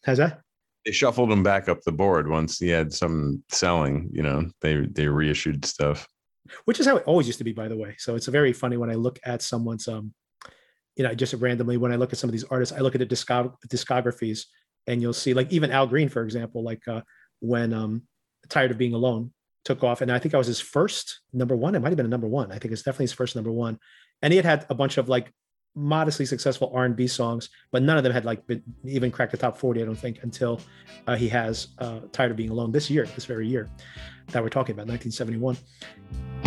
[0.05, 0.41] How's that?
[0.85, 4.85] they shuffled him back up the board once he had some selling you know they
[4.97, 6.07] they reissued stuff
[6.65, 7.95] Which is how it always used to be, by the way.
[7.97, 10.13] So it's very funny when I look at someone's, um,
[10.95, 12.99] you know, just randomly when I look at some of these artists, I look at
[12.99, 14.45] the discog- discographies
[14.87, 17.01] and you'll see like even Al Green, for example, like uh,
[17.39, 18.03] when um,
[18.49, 19.31] Tired of Being Alone
[19.67, 20.01] took off.
[20.01, 21.75] And I think I was his first number one.
[21.75, 22.51] It might have been a number one.
[22.51, 23.77] I think it's definitely his first number one.
[24.21, 25.31] And he had had a bunch of like
[25.75, 29.57] modestly successful R&B songs, but none of them had like been, even cracked the top
[29.57, 30.61] 40, I don't think, until
[31.05, 33.69] uh, he has uh, Tired of Being Alone this year, this very year
[34.27, 36.46] that we're talking about, 1971.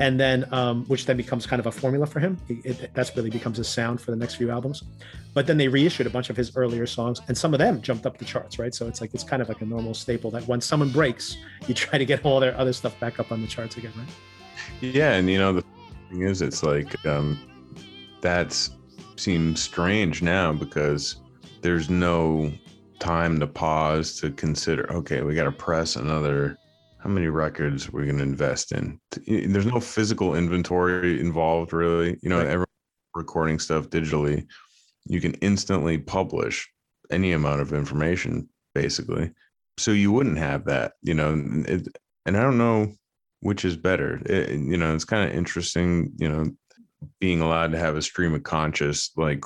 [0.00, 2.38] And then um, which then becomes kind of a formula for him.
[2.48, 4.82] It, it, that's really becomes his sound for the next few albums.
[5.34, 8.06] But then they reissued a bunch of his earlier songs, and some of them jumped
[8.06, 8.74] up the charts, right?
[8.74, 11.36] So it's like it's kind of like a normal staple that when someone breaks,
[11.68, 14.08] you try to get all their other stuff back up on the charts again, right?
[14.80, 15.64] Yeah, and you know the
[16.08, 17.38] thing is, it's like um,
[18.20, 18.70] that's
[19.16, 21.16] seems strange now because
[21.60, 22.50] there's no
[22.98, 24.90] time to pause to consider.
[24.90, 26.56] Okay, we got to press another.
[27.02, 29.00] How many records we're going to invest in?
[29.26, 32.18] There's no physical inventory involved, really.
[32.22, 32.46] You know, Right.
[32.46, 32.66] everyone
[33.14, 34.46] recording stuff digitally,
[35.06, 36.70] you can instantly publish
[37.10, 39.32] any amount of information, basically.
[39.78, 41.32] So you wouldn't have that, you know.
[41.32, 41.88] and It,
[42.26, 42.92] and I don't know
[43.40, 44.20] which is better.
[44.26, 46.44] It, you know, it's kind of interesting, you know,
[47.18, 49.42] being allowed to have a stream of conscious, like,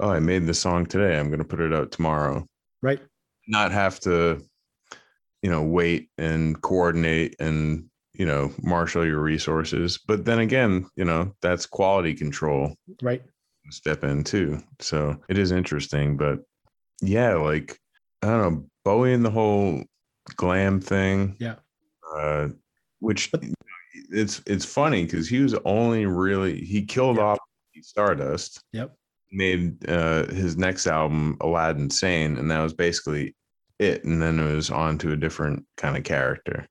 [0.00, 1.18] oh, I made the song today.
[1.18, 2.46] I'm going to put it out tomorrow.
[2.80, 3.00] Right.
[3.46, 4.42] Not have to,
[5.44, 9.98] you know, wait and coordinate and, you know, marshal your resources.
[10.08, 13.22] But then again, you know, that's quality control Right.
[13.68, 14.62] step in too.
[14.80, 16.38] So it is interesting, but
[17.02, 17.78] yeah, like
[18.22, 19.84] I don't know, Bowie and the whole
[20.36, 21.36] glam thing.
[21.38, 21.56] Yeah.
[22.16, 22.48] Uh,
[23.00, 23.44] which But-
[24.10, 27.24] it's it's funny because he was only really he killed Yeah.
[27.24, 27.38] off
[27.82, 28.62] Stardust.
[28.72, 28.96] Yep.
[29.30, 33.34] Made uh his next album Aladdin Sane, and that was basically
[33.78, 34.04] it.
[34.04, 36.66] And then it was on to a different kind of character.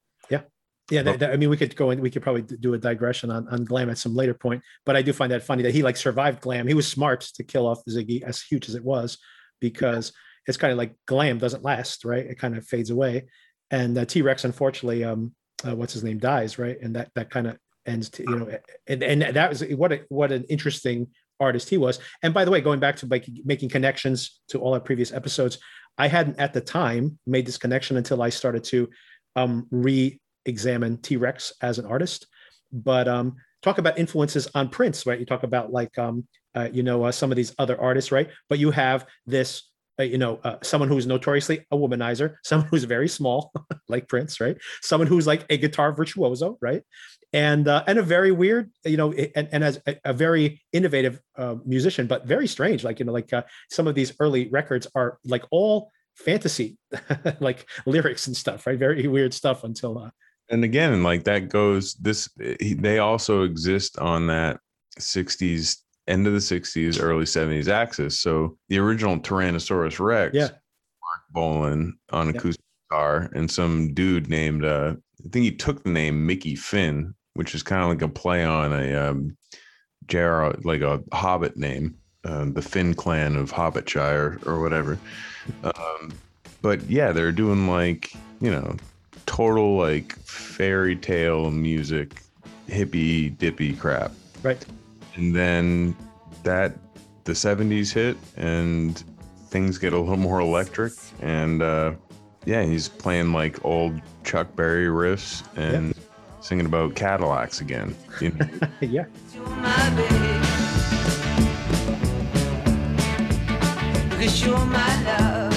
[0.92, 3.32] Yeah, that, that- I mean, we could go and We could probably do a digression
[3.32, 4.62] on, on glam at some later point.
[4.86, 6.68] But I do find that funny that he like survived glam.
[6.68, 9.18] He was smart to kill off Ziggy, as huge as it was,
[9.62, 10.12] because
[10.46, 12.26] it's kind of like glam doesn't last, right?
[12.26, 13.28] It kind of fades away.
[13.72, 15.34] And uh, T Rex, unfortunately, um,
[15.66, 16.78] uh, what's his name, dies, right?
[16.82, 20.02] And that that kind of ends, to, you know, and and that was what a,
[20.10, 21.08] what an interesting
[21.40, 22.00] artist he was.
[22.22, 25.58] And by the way, going back to like making connections to all our previous episodes,
[25.98, 28.90] I hadn't at the time made this connection until I started to
[29.36, 32.28] um, re examine T Rex as an artist.
[32.72, 35.20] But um, talk about influences on Prince, right?
[35.20, 38.30] You talk about like, um, uh, you know, uh, some of these other artists, right?
[38.50, 39.70] But you have this,
[40.00, 43.52] uh, you know, uh, someone who's notoriously a womanizer, someone who's very small,
[43.88, 44.58] like Prince, right?
[44.82, 46.84] Someone who's like a guitar virtuoso, right?
[47.34, 51.20] And uh, and a very weird, you know, and, and as a, a very innovative
[51.36, 52.84] uh, musician, but very strange.
[52.84, 56.78] Like you know, like uh, some of these early records are like all fantasy,
[57.40, 58.78] like lyrics and stuff, right?
[58.78, 60.12] Very weird stuff until uh,
[60.50, 64.60] and again like that goes this they also exist on that
[65.00, 65.78] 60s,
[66.08, 68.20] end of the 60s, early 70s axis.
[68.20, 70.50] So the original Tyrannosaurus Rex, Yeah.
[70.50, 75.90] Marc Bolan on acoustic guitar, and some dude named uh, I think he took the
[75.90, 79.38] name Mickey Finn, which is kind of like a play on a um,
[80.08, 84.98] Jar like a Hobbit name, uh, the Finn clan of Hobbitshire or whatever.
[85.64, 86.12] Um,
[86.62, 88.76] but yeah, they're doing like you know
[89.26, 92.22] total like fairy tale music,
[92.68, 94.12] hippy dippy crap
[94.42, 94.64] Right.
[95.16, 95.96] and then
[96.44, 96.74] that
[97.24, 99.02] the 70s hit and
[99.48, 101.94] things get a little more electric and uh
[102.46, 105.94] yeah he's playing like old chuck berry riffs and
[106.44, 108.46] singing about cadillacs again you know?
[108.82, 109.06] yeah.
[109.34, 110.42] You're my babe.
[114.10, 115.54] Because you're my love.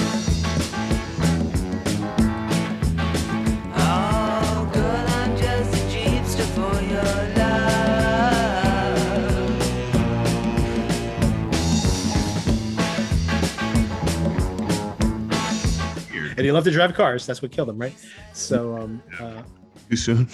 [3.75, 7.03] Oh, girl, I'm just a jeepster for your
[7.35, 7.57] love.
[16.37, 17.25] And he loved to drive cars.
[17.25, 17.93] That's what killed him, right?
[18.33, 19.41] So, um, uh,
[19.89, 20.27] too soon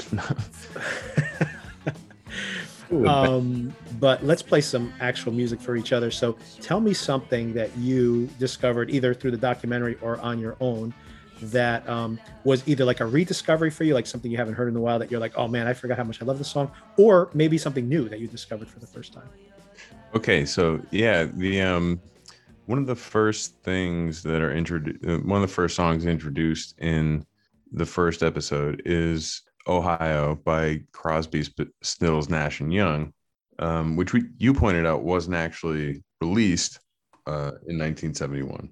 [3.07, 6.11] um, but let's play some actual music for each other.
[6.11, 10.93] So, tell me something that you discovered either through the documentary or on your own
[11.41, 14.75] that um, was either like a rediscovery for you, like something you haven't heard in
[14.75, 16.71] a while that you're like, oh man, I forgot how much I love this song,
[16.97, 19.29] or maybe something new that you discovered for the first time.
[20.15, 22.01] Okay, so yeah, the um
[22.65, 27.25] one of the first things that are introduced one of the first songs introduced in
[27.73, 31.43] the first episode is Ohio by Crosby,
[31.81, 33.13] Stills, Nash and Young,
[33.59, 36.79] um, which we you pointed out wasn't actually released
[37.25, 38.71] uh, in 1971.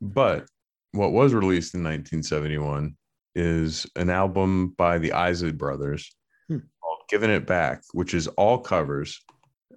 [0.00, 0.46] But
[0.92, 2.96] what was released in 1971
[3.34, 6.14] is an album by the Isley Brothers
[6.48, 6.58] Hmm.
[6.80, 9.20] called "Giving It Back," which is all covers.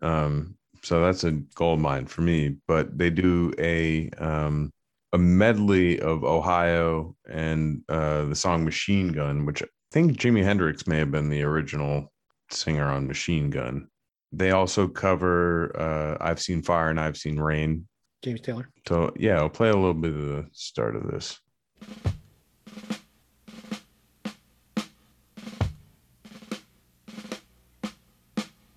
[0.01, 2.57] Um, so that's a gold mine for me.
[2.67, 4.71] But they do a um,
[5.13, 10.87] a medley of Ohio and uh, the song "Machine Gun," which I think Jimi Hendrix
[10.87, 12.11] may have been the original
[12.51, 13.87] singer on Machine Gun.
[14.31, 17.87] They also cover uh, "I've Seen Fire" and "I've Seen Rain."
[18.21, 18.69] James Taylor.
[18.87, 21.39] So yeah, I'll play a little bit of the start of this.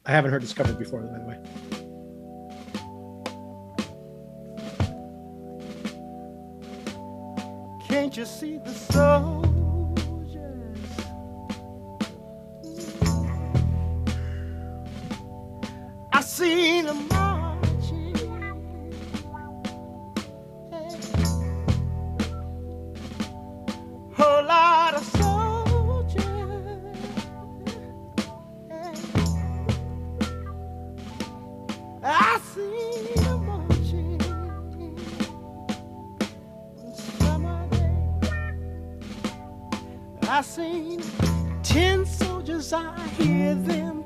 [0.05, 1.62] I haven't heard Discovered before, by the way.
[7.93, 9.53] Can't you see the soldiers?
[16.11, 17.12] I seen them
[41.63, 44.02] Ten soldiers, I hear them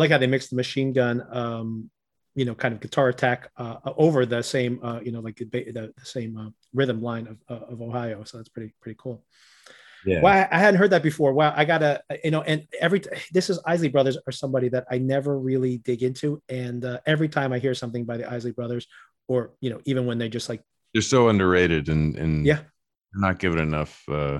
[0.00, 1.90] like how they mixed the machine gun, um,
[2.34, 5.44] you know, kind of guitar attack uh, over the same, uh, you know, like the,
[5.46, 8.24] the, the same uh, rhythm line of, uh, of Ohio.
[8.24, 9.24] So that's pretty pretty cool.
[10.06, 10.22] Yeah.
[10.22, 11.34] Wow, I hadn't heard that before.
[11.34, 14.96] Wow, I gotta, you know, and every this is Isley Brothers are somebody that I
[14.98, 18.86] never really dig into, and uh, every time I hear something by the Isley Brothers
[19.28, 20.62] or you know even when they just like
[20.94, 22.60] They're so underrated and and Yeah.
[23.14, 24.38] not given enough uh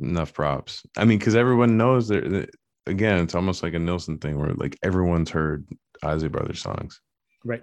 [0.00, 0.84] enough props.
[0.96, 2.50] I mean, because everyone knows that-
[2.86, 5.66] again, it's almost like a Nilsson thing where like everyone's heard
[6.02, 7.00] Isley Brothers songs.
[7.44, 7.62] right.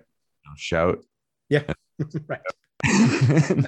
[0.58, 1.00] Shout.
[1.50, 1.64] yeah.
[2.28, 2.42] Right.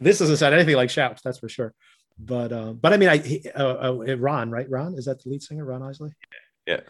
[0.00, 1.74] This doesn't sound anything like shouts that's for sure.
[2.18, 4.70] But uh, but i mean i he, uh, uh, ron right?
[4.70, 4.94] Ron?
[4.94, 6.12] Is that the lead singer ron isley
[6.66, 6.80] Yeah.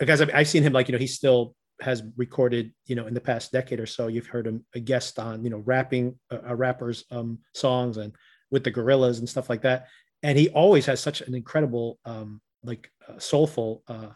[0.00, 3.06] because I mean, i've seen him like you know he still has recorded you know
[3.06, 6.18] in the past decade or so you've heard him a guest on you know rapping
[6.30, 8.14] a uh, rappers um songs and
[8.50, 9.86] with the Gorillaz and stuff like that.
[10.22, 14.08] And he always has such an incredible um like uh, soulful uh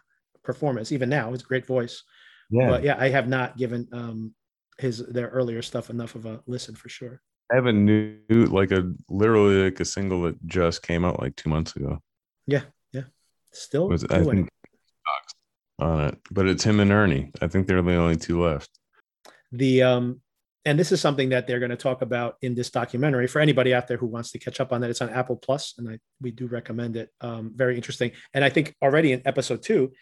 [0.43, 2.03] performance even now his great voice
[2.51, 2.69] yeah.
[2.69, 4.35] but yeah i have not given um
[4.79, 7.21] his their earlier stuff enough of a listen for sure
[7.51, 11.35] I have a new like a literally like a single that just came out like
[11.35, 11.99] two months ago.
[12.47, 13.05] Yeah, yeah.
[13.53, 14.49] Still Was I think
[15.79, 17.31] on it, but it's him and Ernie.
[17.41, 18.71] I think they're the only two left.
[19.53, 20.21] the um
[20.65, 23.73] and this is something that they're going to talk about in this documentary for anybody
[23.73, 24.91] out there who wants to catch up on that.
[24.91, 27.11] It's on apple plus and i we do recommend it.
[27.21, 28.11] Um very interesting.
[28.35, 29.93] And i think already in episode two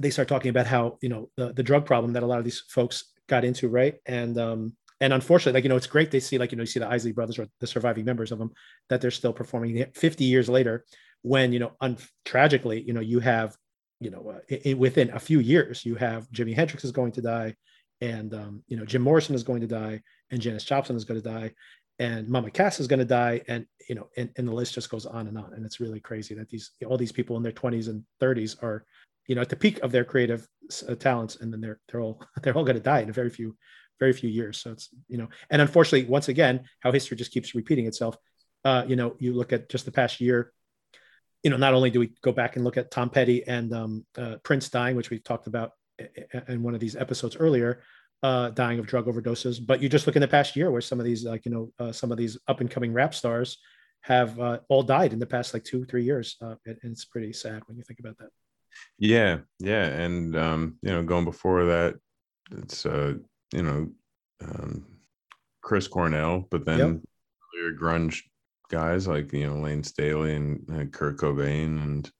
[0.00, 2.44] they start talking about how you know the, the drug problem that a lot of
[2.44, 3.96] these folks got into right?
[4.06, 6.66] And um and unfortunately like you know it's great they see like you know you
[6.74, 8.50] see the isley brothers or the surviving members of them
[8.88, 10.84] that they're still performing 50 years later
[11.22, 13.56] when you know un- tragically you know you have
[14.00, 17.12] you know uh, i- i- within a few years you have jimi hendrix is going
[17.12, 17.54] to die
[18.00, 21.20] and um, you know jim morrison is going to die and janis joplin is going
[21.20, 21.52] to die
[21.98, 24.90] and mama cass is going to die and you know and, and the list just
[24.90, 25.52] goes on and on.
[25.54, 28.84] And it's really crazy that these all these people in their 20s and 30s are
[29.26, 30.46] you know at the peak of their creative
[30.88, 33.30] uh, talents and then they're they're all they're all going to die in a very
[33.30, 33.56] few
[34.00, 34.58] very few years.
[34.58, 38.16] So it's you know and unfortunately once again how history just keeps repeating itself
[38.64, 40.52] uh, you know you look at just the past year
[41.42, 44.06] you know not only do we go back and look at tom petty and um,
[44.16, 45.72] uh, prince dying which we've talked about
[46.48, 47.82] in one of these episodes earlier
[48.24, 49.64] uh, dying of drug overdoses.
[49.64, 51.72] But you just look in the past year where some of these like you know
[51.78, 53.58] uh, some of these up and coming rap stars
[54.00, 56.36] have uh, all died in the past like two three years.
[56.40, 58.30] Uh, and, it's pretty sad when you think about that.
[58.98, 61.96] Yeah, yeah, and um, you know, going before that,
[62.50, 63.14] it's uh,
[63.52, 63.90] you know,
[64.42, 64.86] um,
[65.62, 66.88] Chris Cornell, but then Yep.
[66.88, 68.22] earlier grunge
[68.70, 72.10] guys like you know Layne Staley and uh, Kurt Cobain, and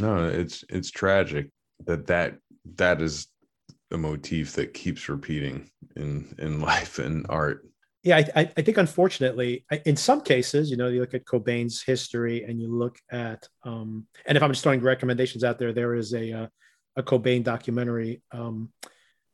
[0.00, 1.50] no, it's it's tragic
[1.86, 2.38] that that
[2.76, 3.28] that is
[3.90, 7.66] a motif that keeps repeating in in life and art.
[8.02, 12.44] yeah I, I think unfortunately in some cases you know you look at cobain's history
[12.44, 16.12] and you look at um and if i'm just throwing recommendations out there there is
[16.14, 16.46] a uh,
[16.96, 18.70] a cobain documentary um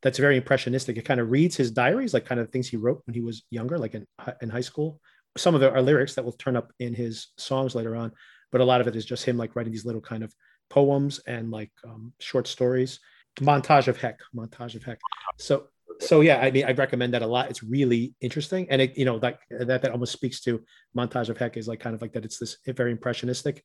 [0.02, 0.98] that's very impressionistic.
[0.98, 3.42] It kind of reads his diaries like kind of things he wrote when he was
[3.48, 4.06] younger like in,
[4.42, 5.00] in high school.
[5.38, 8.12] Some of it are lyrics that will turn up in his songs later on
[8.54, 10.32] but a lot of it is just him like writing these little kind of
[10.70, 13.00] poems and like um, short stories
[13.36, 14.98] montage of heck montage of heck.
[15.38, 15.68] So
[16.00, 17.50] so yeah i mean i recommend that a lot.
[17.50, 18.66] It's really interesting.
[18.70, 20.62] And it you know like that that almost speaks to
[20.96, 23.62] montage of heck is like kind of like that it's this very impressionistic.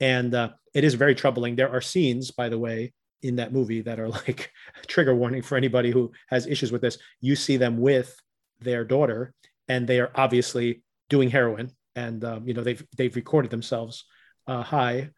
[0.00, 1.56] And uh, it is very troubling.
[1.56, 2.92] There are scenes by the way
[3.22, 4.50] in that movie that are like
[4.86, 6.98] trigger warning for anybody who has issues with this.
[7.20, 8.14] You see them with
[8.60, 9.34] their daughter
[9.68, 14.04] and they are obviously doing heroin and um, you know they've they've recorded themselves
[14.46, 15.10] uh, high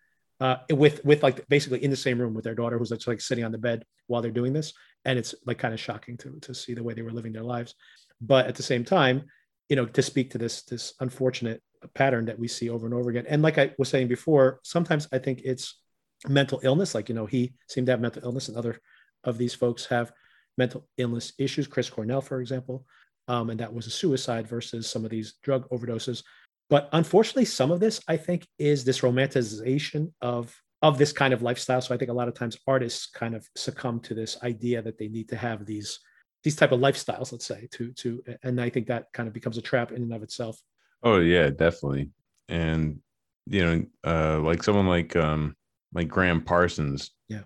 [0.44, 3.44] uh, with with like basically in the same room with their daughter who's like, sitting
[3.44, 4.72] on the bed while they're doing this.
[5.06, 7.50] And it's like kind of shocking to to see the way they were living their
[7.54, 7.74] lives.
[8.20, 9.24] But at the same time
[9.68, 11.62] you know to speak to this this unfortunate
[11.94, 13.26] pattern that we see over and over again.
[13.28, 15.80] And like i was saying before sometimes i think it's
[16.28, 18.80] mental illness like you know he seemed to have mental illness and other
[19.24, 20.12] of these folks have
[20.56, 21.66] mental illness issues.
[21.66, 22.84] Chris cornell for example
[23.28, 26.22] um, and that was a suicide versus some of these drug overdoses
[26.70, 31.42] but unfortunately some of this i think is this romanticization of of this kind of
[31.42, 34.82] lifestyle so i think a lot of times artists kind of succumb to this idea
[34.82, 35.98] that they need to have these
[36.42, 39.58] these type of lifestyles let's say to to and i think that kind of becomes
[39.58, 40.58] a trap in and of itself
[41.06, 42.08] Oh yeah, definitely.
[42.48, 43.00] And
[43.44, 45.54] you know, uh like someone like um
[45.92, 47.42] like Gram Parsons, Yeah.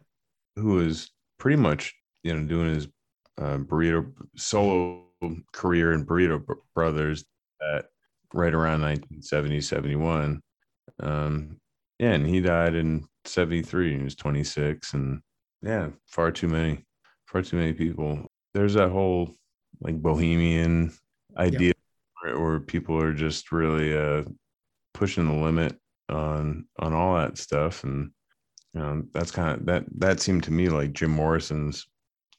[0.54, 1.10] who is
[1.40, 1.92] pretty much,
[2.22, 2.86] you know, doing his
[3.36, 5.06] uh burrito solo
[5.52, 6.40] career in Burrito
[6.72, 7.24] Brothers
[7.74, 7.86] at
[8.34, 10.40] right around 1970, 71.
[11.00, 11.60] Um
[11.98, 15.20] yeah, and he died in 73 he was 26 and
[15.62, 16.84] yeah, far too many
[17.26, 18.26] far too many people.
[18.54, 19.34] There's that whole
[19.80, 20.92] like bohemian
[21.36, 21.72] idea
[22.22, 24.24] where, where people are just really uh
[24.94, 28.10] pushing the limit on on all that stuff and
[28.74, 31.86] you know that's kind of that that seemed to me like jim morrison's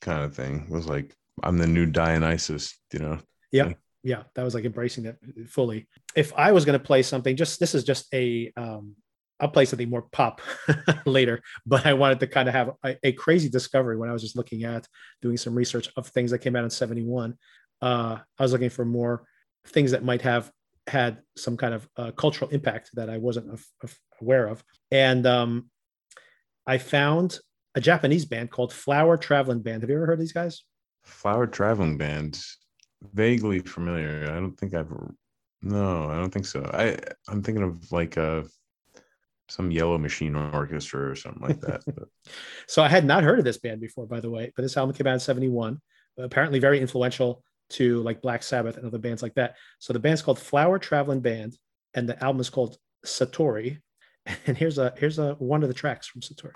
[0.01, 3.19] kind of thing was like i'm the new dionysus you know
[3.51, 3.71] yeah
[4.03, 7.59] yeah that was like embracing that fully if i was going to play something just
[7.59, 8.95] this is just a um
[9.39, 10.41] i'll play something more pop
[11.05, 14.21] later but i wanted to kind of have a, a crazy discovery when i was
[14.21, 14.87] just looking at
[15.21, 17.35] doing some research of things that came out in 71
[17.81, 19.23] uh, I was looking for more
[19.67, 20.51] things that might have
[20.87, 24.63] had some kind of uh, cultural impact that I wasn't af- af- aware of.
[24.91, 25.69] And um,
[26.65, 27.39] I found
[27.75, 29.83] a Japanese band called Flower Traveling Band.
[29.83, 30.63] Have you ever heard these guys?
[31.03, 32.41] Flower Traveling Band,
[33.13, 34.29] vaguely familiar.
[34.31, 34.91] I don't think I've.
[35.61, 36.69] No, I don't think so.
[36.73, 36.97] I
[37.27, 38.45] I'm thinking of like a
[39.49, 41.81] some Yellow Machine orchestra or something like that.
[42.67, 44.95] So I had not heard of this band before, by the way, but this album
[44.95, 45.81] came out in 71,
[46.19, 49.55] apparently very influential to like Black Sabbath and other bands like that.
[49.79, 51.57] So the band's called Flower Traveling Band,
[51.95, 53.79] and the album is called Satori.
[54.45, 56.53] And here's a here's a one of the tracks from Satori.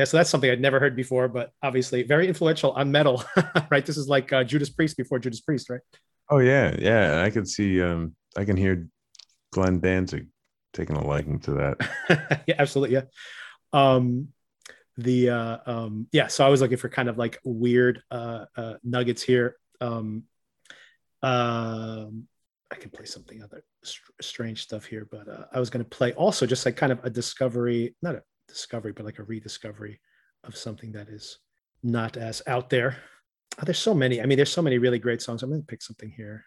[0.00, 3.22] Yeah, so that's something I'd never heard before, but obviously very influential on metal,
[3.70, 3.84] right?
[3.84, 5.82] This is like uh, Judas Priest before Judas Priest, right?
[6.30, 7.22] oh yeah, yeah.
[7.22, 7.82] I can see.
[7.82, 8.88] Um, I can hear
[9.52, 10.28] Glenn Danzig
[10.72, 12.42] taking a liking to that.
[12.46, 12.94] yeah, absolutely.
[12.94, 13.02] Yeah.
[13.74, 14.28] Um,
[14.96, 18.74] the uh, um, yeah, so I was looking for kind of like weird uh, uh,
[18.82, 19.56] nuggets here.
[19.82, 20.22] Um,
[21.22, 22.26] um,
[22.70, 25.90] I can play something other str- strange stuff here, but uh, I was going to
[25.90, 30.00] play also just like kind of a discovery, not a discovery, but like a rediscovery
[30.44, 31.38] of something that is
[31.82, 32.96] not as out there.
[33.58, 34.20] Oh, there's so many.
[34.20, 35.42] I mean, there's so many really great songs.
[35.42, 36.44] I'm going to pick something here.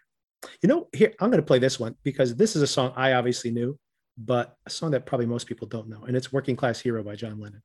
[0.62, 3.14] You know, here I'm going to play this one because this is a song I
[3.14, 3.78] obviously knew,
[4.18, 7.16] but a song that probably most people don't know, and it's "Working Class Hero" by
[7.16, 7.62] John Lennon.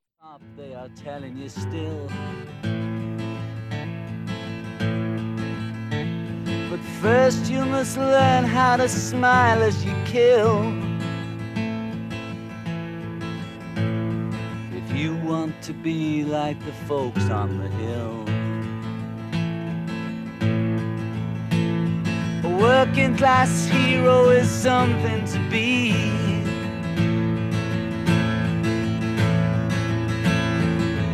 [0.56, 2.08] They are telling you still.
[6.70, 10.89] But first you must learn how to smile as you kill.
[15.00, 18.26] You want to be like the folks on the hill.
[22.44, 25.94] A working class hero is something to be.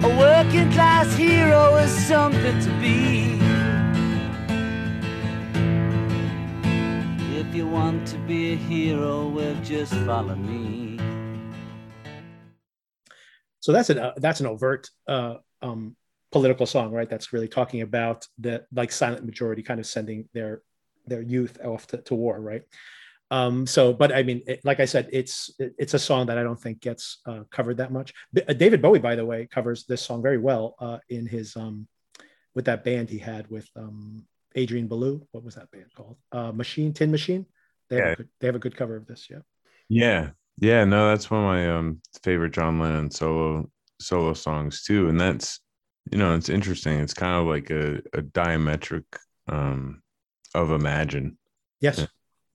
[0.02, 3.38] A working class hero is something to be.
[7.40, 10.85] If you want to be a hero, well, just follow me.
[13.66, 15.96] So that's an uh, that's an overt uh, um,
[16.32, 17.10] political song, right?
[17.10, 20.62] That's really talking about the like silent majority kind of sending their
[21.08, 22.62] their youth off to, to war, right?
[23.32, 26.38] Um, so, but I mean, it, like I said, it's it- it's a song that
[26.38, 28.14] I don't think gets uh, covered that much.
[28.36, 31.56] B- uh, David Bowie, by the way, covers this song very well uh, in his
[31.56, 31.88] um,
[32.54, 35.26] with that band he had with um, Adrian Belew.
[35.32, 36.18] What was that band called?
[36.32, 37.48] Uh, Machine Tin Machine.
[37.90, 38.12] They have, Yeah.
[38.12, 39.28] a good, they have a good cover of this.
[39.28, 39.42] Yeah.
[39.90, 40.84] Yeah, yeah.
[40.86, 45.60] No, that's one of my um favorite John Lennon solo solo songs too, and that's
[46.12, 47.00] you know it's interesting.
[47.00, 49.04] It's kind of like a a diametric
[49.48, 50.02] um
[50.54, 51.38] of Imagine.
[51.82, 52.00] Yes.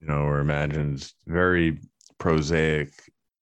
[0.01, 1.79] You know, where Imagine's very
[2.17, 2.91] prosaic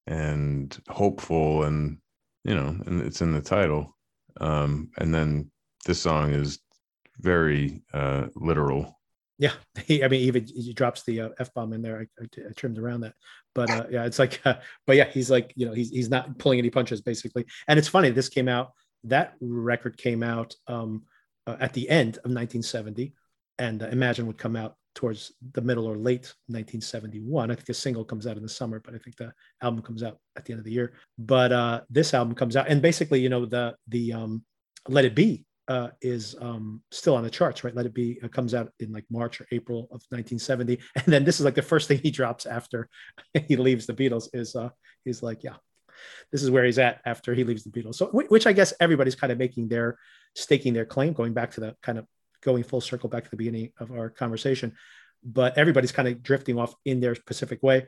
[0.06, 1.98] and hopeful, and
[2.44, 3.96] you know, and it's in the title.
[4.42, 5.52] Um, and then
[5.86, 6.60] this song is
[7.20, 9.00] very uh, literal.
[9.38, 9.54] Yeah,
[9.86, 12.00] he, I mean, even he drops the uh, f bomb in there.
[12.00, 13.14] I, I, I trimmed around that,
[13.56, 16.38] but uh, yeah, it's like, uh, but yeah, he's like, you know, he's he's not
[16.38, 17.46] pulling any punches basically.
[17.68, 18.72] And it's funny, this came out,
[19.06, 21.04] that record came out um,
[21.48, 23.14] uh, at the end of 1970,
[23.58, 27.52] and uh, Imagine would come out towards the middle or late 1971.
[27.52, 29.32] I think a single comes out in the summer, but I think the
[29.62, 30.94] album comes out at the end of the year.
[31.18, 34.44] But uh, this album comes out, and basically, you know, the the um,
[34.88, 37.76] Let It Be uh, is um, still on the charts, right?
[37.76, 41.24] Let It Be uh, comes out in like March or April of 1970, and then
[41.24, 42.90] this is like the first thing he drops after
[43.48, 44.28] he leaves the Beatles.
[44.34, 44.70] Is uh,
[45.06, 45.56] he's like, yeah,
[46.32, 47.96] this is where he's at after he leaves the Beatles.
[47.96, 49.98] So, which I guess everybody's kind of making their
[50.36, 52.06] staking their claim, going back to the kind of
[52.42, 54.74] going full circle back to the beginning of our conversation.
[55.24, 57.88] But everybody's kind of drifting off in their specific way.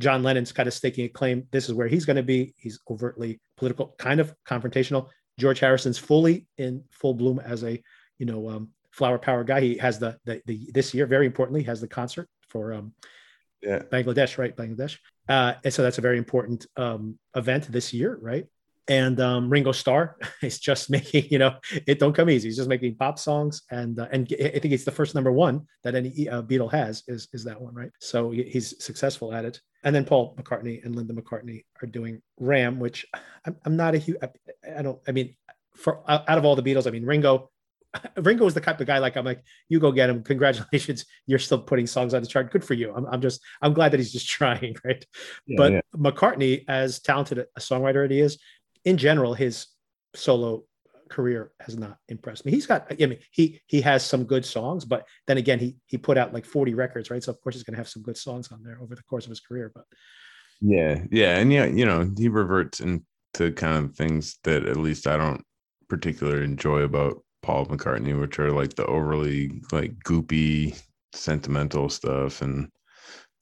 [0.00, 1.46] John Lennon's kind of staking a claim.
[1.52, 2.54] This is where he's going to be.
[2.56, 5.08] He's overtly political, kind of confrontational.
[5.42, 7.82] George Harrison's fully in full bloom as a,
[8.20, 9.60] you know, um, flower power guy.
[9.60, 12.94] He has the, the the this year, very importantly, has the concert for um,
[13.60, 13.82] Yeah.
[13.94, 14.54] Bangladesh, right?
[14.56, 14.94] Bangladesh.
[15.28, 18.46] Uh, and so that's a very important um, event this year, right?
[18.88, 21.52] And um, Ringo Starr is just making, you know,
[21.90, 22.48] it don't come easy.
[22.48, 24.22] He's just making pop songs, and uh, and
[24.56, 27.60] I think it's the first number one that any uh, Beatle has is is that
[27.60, 27.92] one, right?
[28.00, 29.60] So he's successful at it.
[29.84, 33.06] And then Paul McCartney and Linda McCartney are doing Ram, which
[33.44, 34.18] I'm, I'm not a huge.
[34.22, 34.28] I,
[34.78, 35.00] I don't.
[35.06, 35.34] I mean,
[35.76, 37.50] for out of all the Beatles, I mean Ringo.
[38.16, 40.22] Ringo is the type of guy like I'm like you go get him.
[40.22, 42.50] Congratulations, you're still putting songs on the chart.
[42.50, 42.92] Good for you.
[42.94, 45.04] I'm, I'm just I'm glad that he's just trying, right?
[45.46, 45.80] Yeah, but yeah.
[45.96, 48.38] McCartney, as talented a songwriter as he is,
[48.84, 49.66] in general, his
[50.14, 50.64] solo
[51.12, 52.52] career has not impressed me.
[52.52, 55.98] He's got, I mean, he he has some good songs, but then again, he he
[55.98, 57.22] put out like 40 records, right?
[57.22, 59.30] So of course he's gonna have some good songs on there over the course of
[59.30, 59.70] his career.
[59.74, 59.84] But
[60.60, 65.06] Yeah, yeah, and yeah, you know, he reverts into kind of things that at least
[65.06, 65.44] I don't
[65.88, 70.80] particularly enjoy about Paul McCartney, which are like the overly like goopy,
[71.12, 72.68] sentimental stuff and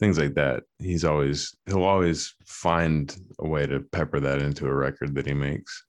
[0.00, 0.64] things like that.
[0.78, 5.34] He's always he'll always find a way to pepper that into a record that he
[5.34, 5.84] makes.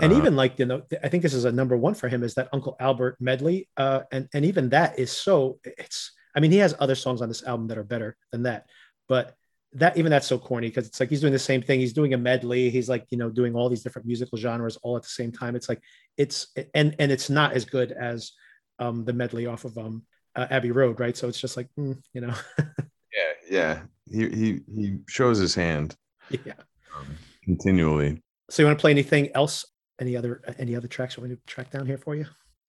[0.00, 2.22] And Uh, even like you know, I think this is a number one for him
[2.22, 3.68] is that Uncle Albert medley.
[3.76, 6.12] Uh, and and even that is so it's.
[6.36, 8.66] I mean, he has other songs on this album that are better than that,
[9.08, 9.36] but
[9.74, 11.80] that even that's so corny because it's like he's doing the same thing.
[11.80, 12.70] He's doing a medley.
[12.70, 15.56] He's like you know doing all these different musical genres all at the same time.
[15.56, 15.82] It's like
[16.16, 18.32] it's and and it's not as good as
[18.78, 20.02] um the medley off of um
[20.36, 21.16] uh, Abbey Road, right?
[21.16, 23.80] So it's just like mm, you know, yeah, yeah.
[24.10, 25.96] He he he shows his hand
[26.30, 26.54] yeah.
[26.96, 27.06] um,
[27.44, 28.22] continually.
[28.50, 29.64] So you want to play anything else?
[30.00, 32.26] Any other any other tracks you want to track down here for you?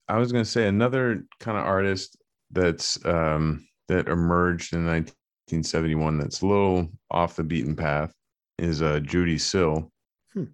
[0.08, 2.16] I was gonna say another kind of artist
[2.50, 8.12] that's um that emerged in 1971 that's a little off the beaten path
[8.58, 9.90] is uh Judee Sill.
[10.32, 10.44] Hmm.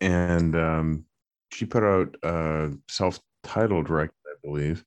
[0.00, 1.04] And um
[1.52, 4.84] she put out a self-titled record, I believe.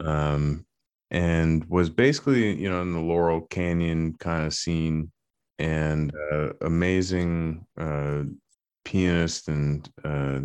[0.00, 0.64] Um
[1.10, 5.12] and was basically, you know, in the Laurel Canyon kind of scene
[5.58, 8.22] and uh, amazing uh
[8.86, 10.38] pianist and uh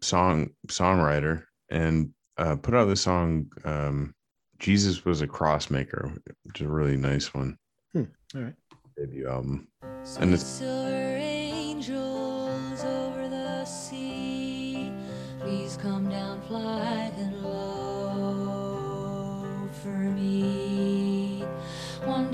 [0.00, 4.12] song songwriter and uh, put out the song um,
[4.58, 6.12] "Jesus Was a Crossmaker,"
[6.42, 7.56] which is a really nice one.
[7.92, 8.02] Hmm,
[8.34, 8.54] all right.
[8.96, 9.68] Debut album,
[10.18, 14.92] and it's Silver angels over the sea,
[15.40, 18.68] please come down flying low
[19.82, 20.65] for me.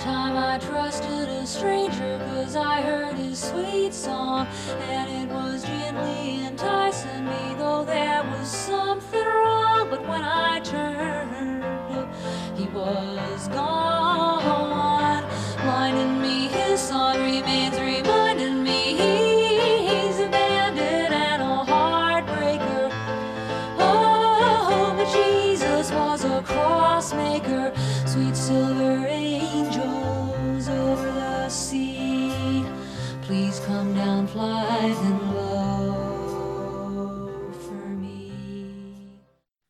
[0.03, 4.48] Time I trusted a stranger cause I heard his sweet song,
[4.80, 9.90] and it was gently enticing me, though there was something wrong.
[9.90, 11.62] But when I turned,
[12.59, 15.22] he was gone,
[15.62, 16.48] blinding me.
[16.48, 17.78] His song remains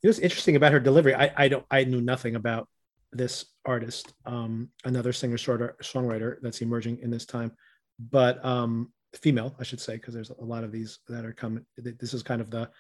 [0.03, 1.15] It was interesting about her delivery.
[1.15, 2.69] I, I don't I knew nothing about
[3.13, 7.53] this artist, um, another singer songwriter that's emerging in this time,
[7.99, 11.65] but um, female, I should say, because there's a lot of these that are coming.
[11.77, 12.71] This is kind of the,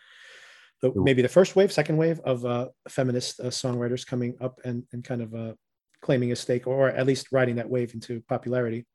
[0.80, 4.84] the maybe the first wave, second wave of uh, feminist uh, songwriters coming up and
[4.92, 5.52] and kind of uh,
[6.00, 8.86] claiming a stake or at least riding that wave into popularity.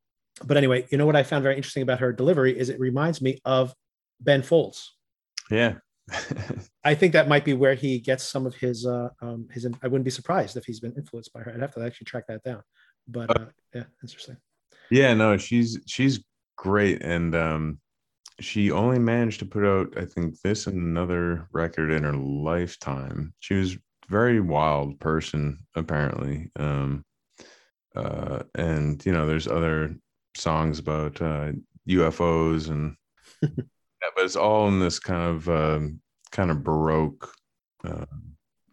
[0.43, 3.21] But anyway, you know what I found very interesting about her delivery is it reminds
[3.21, 3.73] me of
[4.19, 4.95] Ben Folds.
[5.49, 5.75] yeah,
[6.83, 9.87] I think that might be where he gets some of his uh um his I
[9.87, 11.51] wouldn't be surprised if he's been influenced by her.
[11.53, 12.63] I'd have to actually track that down.
[13.07, 14.37] But uh, yeah, interesting.
[14.89, 15.13] yeah.
[15.13, 16.23] No, she's she's
[16.57, 17.79] great, and um,
[18.39, 23.33] she only managed to put out, I think, this and another record in her lifetime.
[23.39, 23.79] She was a
[24.09, 26.51] very wild person, apparently.
[26.57, 27.03] Um,
[27.95, 29.95] uh, and you know, there's other
[30.35, 31.51] songs about uh,
[31.89, 32.95] UFOs and
[34.01, 37.33] yeah, but it's all in this kind of um, kind of baroque
[37.83, 38.05] uh,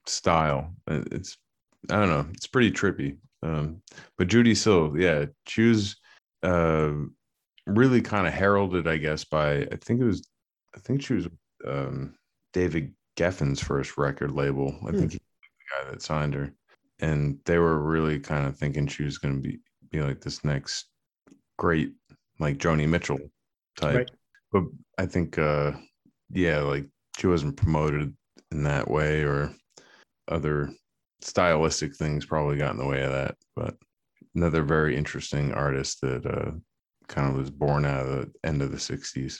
[0.06, 0.74] style.
[0.86, 1.36] It's
[1.90, 3.18] I don't know, it's pretty trippy.
[3.42, 3.82] Um,
[4.16, 5.96] but Judee Sill, yeah, she was
[6.42, 6.92] uh,
[7.66, 10.26] really kind of heralded, I guess, by I think it was
[10.74, 11.28] I think she was
[11.66, 12.14] um,
[12.52, 14.74] David Geffen's first record label.
[14.86, 14.98] I Hmm.
[14.98, 16.52] think he's the guy that signed her,
[17.00, 19.58] and they were really kind of thinking she was going to be
[19.90, 20.86] be like this next
[21.58, 21.92] great
[22.40, 23.20] like Joni Mitchell
[23.76, 24.10] type Right.
[24.54, 24.62] But
[24.96, 25.72] I think uh
[26.30, 26.86] yeah, like
[27.18, 28.16] she wasn't promoted
[28.52, 29.54] in that way or
[30.28, 30.72] other
[31.20, 33.36] stylistic things probably got in the way of that.
[33.54, 33.76] But
[34.34, 36.52] another very interesting artist that uh
[37.08, 39.38] kind of was born out of the end of the 60s.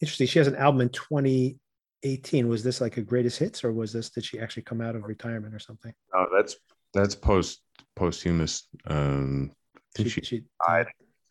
[0.00, 0.26] Interesting.
[0.28, 2.46] She has an album in 2018.
[2.46, 5.04] Was this like a greatest hits or was this did she actually come out of
[5.04, 5.92] retirement or something?
[6.14, 6.56] Oh, that's
[6.92, 7.62] that's post
[7.96, 8.68] posthumous.
[8.86, 10.88] Um I think she, she died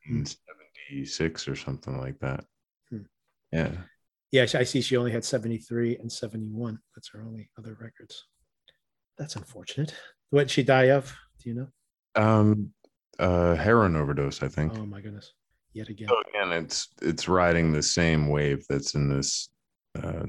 [0.10, 2.44] in 76 or something like that.
[3.52, 3.72] Yeah.
[4.32, 6.80] yeah, I see she only had 73 and 71.
[6.96, 8.26] That's her only other records.
[9.18, 9.94] That's unfortunate.
[10.30, 11.14] What did she die of?
[11.44, 11.68] Do you know?
[12.16, 12.72] Um
[13.20, 14.74] uh heroin overdose, I think.
[14.78, 15.34] Oh my goodness.
[15.74, 16.08] Yet again.
[16.10, 19.50] So again, it's it's riding the same wave that's in this
[20.02, 20.26] uh,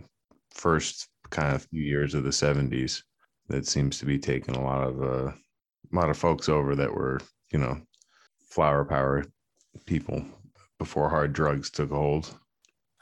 [0.51, 3.03] first kind of few years of the '70s
[3.49, 6.93] that seems to be taking a lot of uh, a lot of folks over that
[6.93, 7.21] were
[7.53, 7.81] you know
[8.51, 9.25] flower power
[9.87, 10.25] people
[10.79, 12.39] before hard drugs took hold.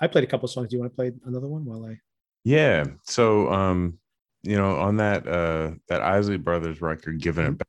[0.01, 0.69] I played a couple songs.
[0.69, 1.99] Do you want to play another one while I?
[2.45, 2.85] Yeah.
[3.05, 3.99] So um,
[4.43, 7.69] you know, on that uh that Isley Brothers record, Giving It Back,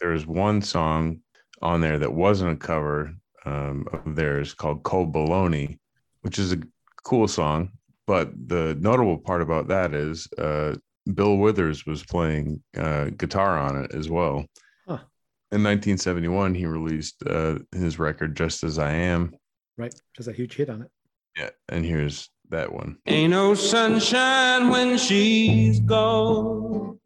[0.00, 1.20] there was one song
[1.62, 3.14] on there that wasn't a cover
[3.44, 5.78] um of theirs called Cold Bologna,
[6.22, 6.58] which is a
[7.04, 7.70] cool song.
[8.06, 10.76] But the notable part about that is uh
[11.12, 14.46] Bill Withers was playing uh guitar on it as well.
[14.86, 15.02] Huh.
[15.50, 19.34] In 1971, he released uh, his record "Just as I Am."
[19.76, 20.88] Right, there's a huge hit on it.
[21.36, 22.98] Yeah, and here's that one.
[23.06, 26.98] Ain't no sunshine when she's gone.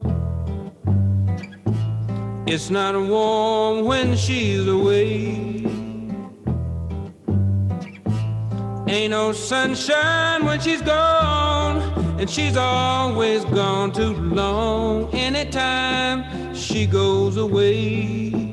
[2.46, 5.64] It's not warm when she's away.
[8.86, 11.80] Ain't no sunshine when she's gone,
[12.18, 15.14] and she's always gone too long.
[15.14, 18.47] Anytime she goes away.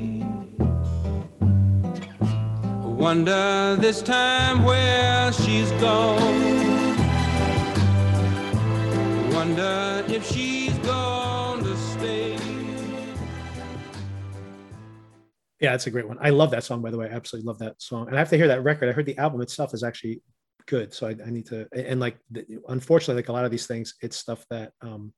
[3.06, 6.96] Wonder this time where she's gone.
[9.32, 12.36] Wonder if she's going to stay.
[15.60, 16.18] Yeah, that's a great one.
[16.20, 17.08] I love that song, by the way.
[17.08, 18.08] I absolutely love that song.
[18.08, 18.88] And I have to hear that record.
[18.88, 20.20] I heard the album itself is actually
[20.66, 20.92] good.
[20.92, 22.18] So I, I need to, and like,
[22.66, 25.12] unfortunately, like a lot of these things, it's stuff that, um,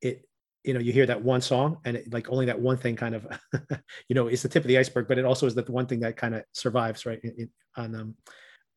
[0.00, 0.24] it,
[0.64, 3.14] you know, you hear that one song and it, like only that one thing kind
[3.14, 3.26] of,
[4.08, 6.00] you know, is the tip of the iceberg, but it also is the one thing
[6.00, 7.20] that kind of survives, right.
[7.22, 8.14] In, in- on, um,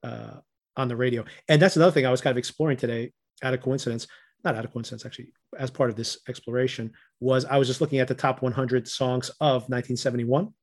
[0.04, 0.38] uh,
[0.78, 1.26] on the radio.
[1.50, 3.12] And that's another thing I was kind of exploring today
[3.44, 4.08] out of coincidence,
[4.44, 8.00] not out of coincidence, actually, as part of this exploration was I was just looking
[8.00, 10.54] at the top 100 songs of 1971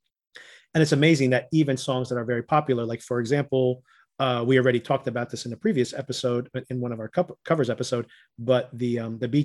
[0.75, 3.83] and it's amazing that even songs that are very popular like for example
[4.21, 7.39] uh, we already talked about this in a previous episode in one of our co-
[7.45, 8.07] covers episode
[8.39, 9.43] but the um, the Bee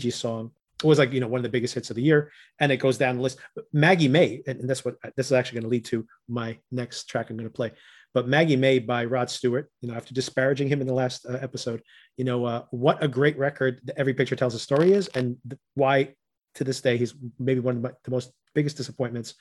[0.84, 2.77] Song was like you know one of the biggest hits of the year and it
[2.77, 3.39] goes down the list
[3.71, 7.05] maggie may and, and that's what this is actually going to lead to my next
[7.05, 7.71] track i'm going to play
[8.13, 11.38] but maggie may by rod stewart you know after disparaging him in the last uh,
[11.41, 11.81] episode
[12.17, 15.59] you know uh, what a great record every picture tells a story is and th-
[15.75, 16.13] why
[16.55, 19.36] to this day he's maybe one of my, the most biggest disappointments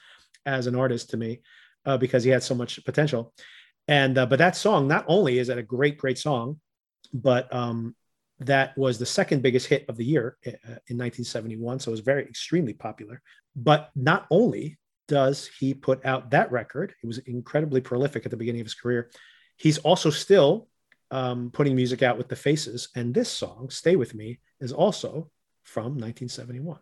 [0.47, 1.40] as an artist to me
[1.86, 3.32] uh, because he had so much potential.
[3.88, 6.61] And uh, but that song not only is it a great great song,
[7.12, 7.95] but um,
[8.47, 11.80] that was the second biggest hit of the year uh, in 1971.
[11.80, 13.22] So it was very extremely popular.
[13.57, 14.78] But not only
[15.09, 18.74] does he put out that record, he was incredibly prolific at the beginning of his
[18.74, 19.11] career.
[19.57, 20.68] He's also still
[21.11, 25.30] um, putting music out with the Faces, and this song, "Stay with Me," is also
[25.62, 26.78] from 1971.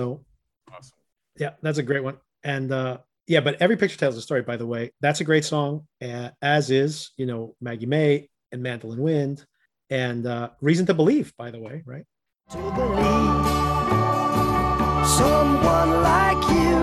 [0.00, 0.80] Yeah.
[0.80, 0.94] So
[1.38, 2.16] yeah, that's a great one.
[2.44, 4.90] And uh yeah, but every picture tells a story, by the way.
[5.00, 9.44] That's a great song, uh, as is, you know, Maggie May and Mandolin Wind
[9.90, 12.04] and uh Reason to Believe, by the way, right?
[12.50, 13.46] to believe
[15.06, 16.76] someone like you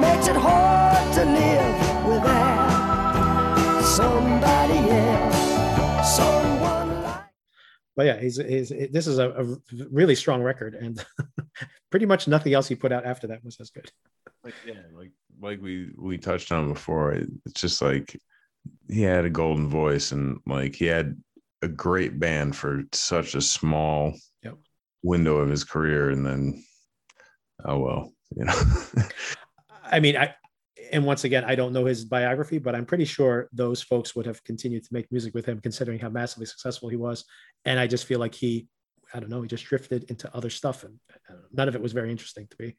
[0.00, 1.76] makes it hard to live
[2.08, 5.31] without somebody else.
[7.96, 9.56] But yeah, he's, he's this is a, a
[9.90, 11.04] really strong record, and
[11.90, 13.90] pretty much nothing else he put out after that was as good.
[14.44, 18.18] like yeah like like we we touched on before it's just like
[18.88, 21.16] he had a golden voice and like he had
[21.62, 24.56] a great band for such a small Yep.
[25.02, 26.64] window of his career and then
[27.64, 28.54] oh well you know
[29.84, 30.34] I mean, I
[30.92, 34.26] and once again, I don't know his biography, but I'm pretty sure those folks would
[34.26, 37.24] have continued to make music with him, considering how massively successful he was.
[37.64, 38.68] And I just feel like he,
[39.12, 40.98] I don't know, he just drifted into other stuff, and
[41.30, 42.76] uh, none of it was very interesting to me.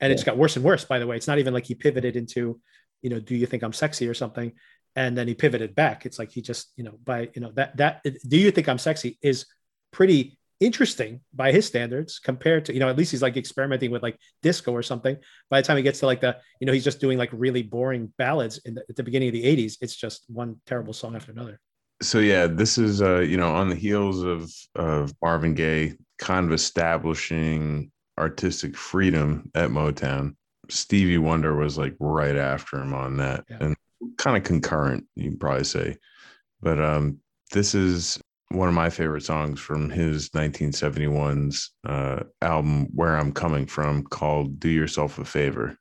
[0.00, 0.84] And it just got worse and worse.
[0.84, 2.58] By the way, it's not even like he pivoted into,
[3.02, 4.52] you know, do you think I'm sexy or something?
[4.96, 6.04] and then he pivoted back.
[6.04, 8.78] It's like he just, you know, by you know that that do you think I'm
[8.78, 9.46] sexy is
[9.92, 14.02] pretty interesting by his standards compared to you know at least he's like experimenting with
[14.02, 15.16] like disco or something.
[15.48, 17.62] By the time he gets to like the you know he's just doing like really
[17.62, 19.76] boring ballads in the, at the beginning of the '80s.
[19.80, 21.58] It's just one terrible song after another.
[22.02, 26.46] so yeah, this is uh, you know, on the heels of of Marvin Gaye kind
[26.46, 30.34] of establishing artistic freedom at Motown.
[30.68, 33.56] Stevie Wonder was like right after him on that Yeah.
[33.60, 33.76] and
[34.18, 35.96] kind of concurrent, you can probably say.
[36.60, 37.18] But um
[37.52, 38.20] this is
[38.50, 44.58] one of my favorite songs from his 1971's uh, album Where I'm Coming From called
[44.58, 45.76] Do Yourself a Favor.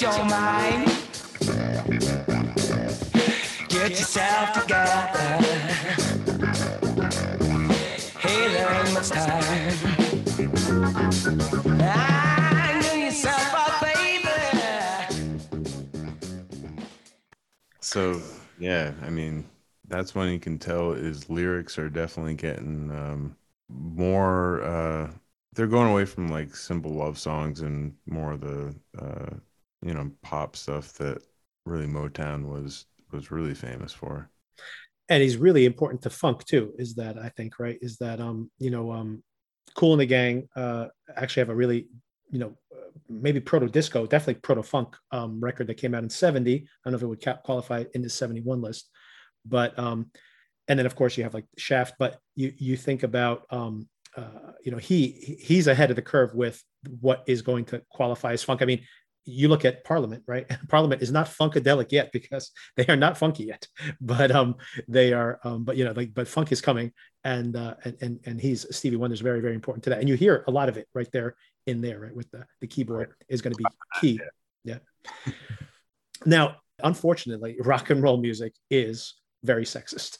[0.00, 0.86] Your mind.
[3.68, 5.36] Get yourself together.
[8.18, 9.90] Hey, there ain't time.
[17.80, 18.22] So
[18.58, 19.44] yeah, I mean,
[19.86, 23.36] that's when you can tell his lyrics are definitely getting um,
[23.68, 24.62] more.
[24.62, 25.10] Uh,
[25.52, 29.36] they're going away from like simple love songs and more of the uh,
[29.82, 31.22] you know pop stuff that
[31.66, 34.30] really Motown was was really famous for.
[35.08, 37.78] and he's really important to funk too is that i think right?
[37.82, 39.22] Is that um you know um
[39.74, 41.88] Kool and the Gang uh actually have a really
[42.30, 46.10] you know uh, maybe proto disco definitely proto funk um record that came out in
[46.10, 48.88] 70 i don't know if it would qualify in the 71 list
[49.44, 50.10] but um
[50.68, 54.52] and then of course you have like shaft but you you think about um uh
[54.64, 56.62] you know he he's ahead of the curve with
[57.00, 58.62] what is going to qualify as funk.
[58.62, 58.82] I mean
[59.24, 60.46] you look at parliament right?
[60.68, 63.66] Parliament is not funkadelic yet because they are not funky yet.
[64.00, 64.56] But um
[64.88, 66.92] they are um but you know like but funk is coming
[67.24, 70.00] and uh and and, and he's stevie wonder's very very important to that.
[70.00, 72.66] And you hear a lot of it right there in there right with the the
[72.66, 73.64] keyboard is going to be
[74.00, 74.20] key.
[74.64, 74.78] yeah.
[76.24, 80.18] Now unfortunately rock and roll music is very sexist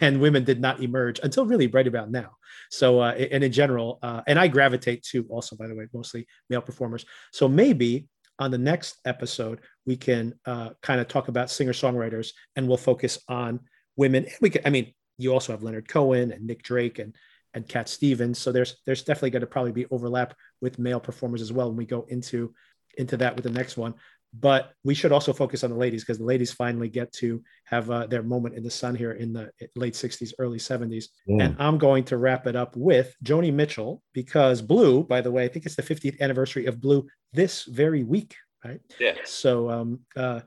[0.00, 2.30] and women did not emerge until really right about now.
[2.70, 6.26] So uh and in general uh and i gravitate to also by the way mostly
[6.50, 7.04] male performers.
[7.32, 8.08] So maybe
[8.38, 12.76] on the next episode we can uh, kind of talk about singer songwriters and we'll
[12.76, 13.60] focus on
[13.96, 14.26] women.
[14.40, 17.14] We can i mean you also have leonard cohen and nick drake and
[17.56, 18.38] and cat stevens.
[18.38, 21.76] So there's there's definitely going to probably be overlap with male performers as well when
[21.76, 22.54] we go into
[22.98, 23.94] into that with the next one
[24.40, 27.90] but we should also focus on the ladies because the ladies finally get to have
[27.90, 31.78] uh, their moment in the sun here in the late 60s early 70s and i'm
[31.78, 35.66] going to wrap it up with joni mitchell because blue by the way i think
[35.66, 38.34] it's the 50th anniversary of blue this very week
[38.66, 38.80] right?
[38.98, 39.14] Yeah.
[39.24, 40.40] so um uh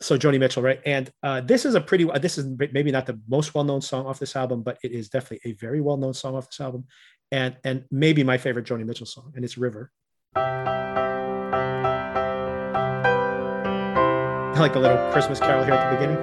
[0.00, 0.80] so joni mitchell right?
[0.84, 4.18] And uh this is a pretty this is maybe not the most well-known song off
[4.18, 6.84] this album but it is definitely a very well-known song off this album.
[7.32, 9.90] And and maybe my favorite joni mitchell song and it's river
[14.60, 16.16] like a little christmas carol here at the beginning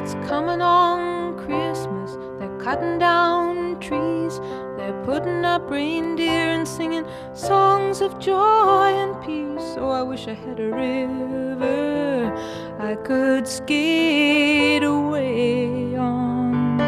[0.00, 2.16] It's coming on Christmas.
[2.38, 4.38] They're cutting down trees.
[4.78, 7.04] They're putting up reindeer and singing
[7.34, 9.74] songs of joy and peace.
[9.74, 12.34] So I wish I had a river
[12.80, 16.78] I could skate away on.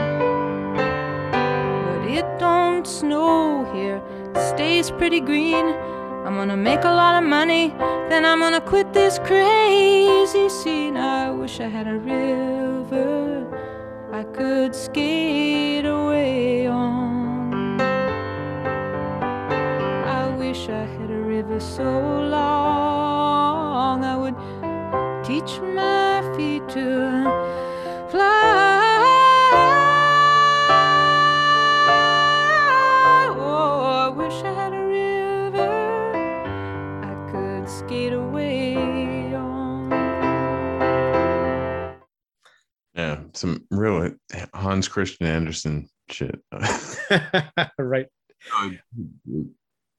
[1.31, 4.01] But it don't snow here,
[4.33, 5.67] it stays pretty green.
[6.25, 7.75] I'm gonna make a lot of money,
[8.09, 10.97] then I'm gonna quit this crazy scene.
[10.97, 13.47] I wish I had a river
[14.13, 17.81] I could skate away on.
[20.21, 22.80] I wish I had a river so long
[25.41, 27.23] teach my feet to
[28.11, 28.77] fly.
[33.39, 35.71] Oh, I wish I had a river
[37.03, 39.91] I could skate away on.
[42.95, 44.11] Yeah, some real
[44.55, 46.39] Hans Christian Andersen shit.
[47.79, 48.09] right.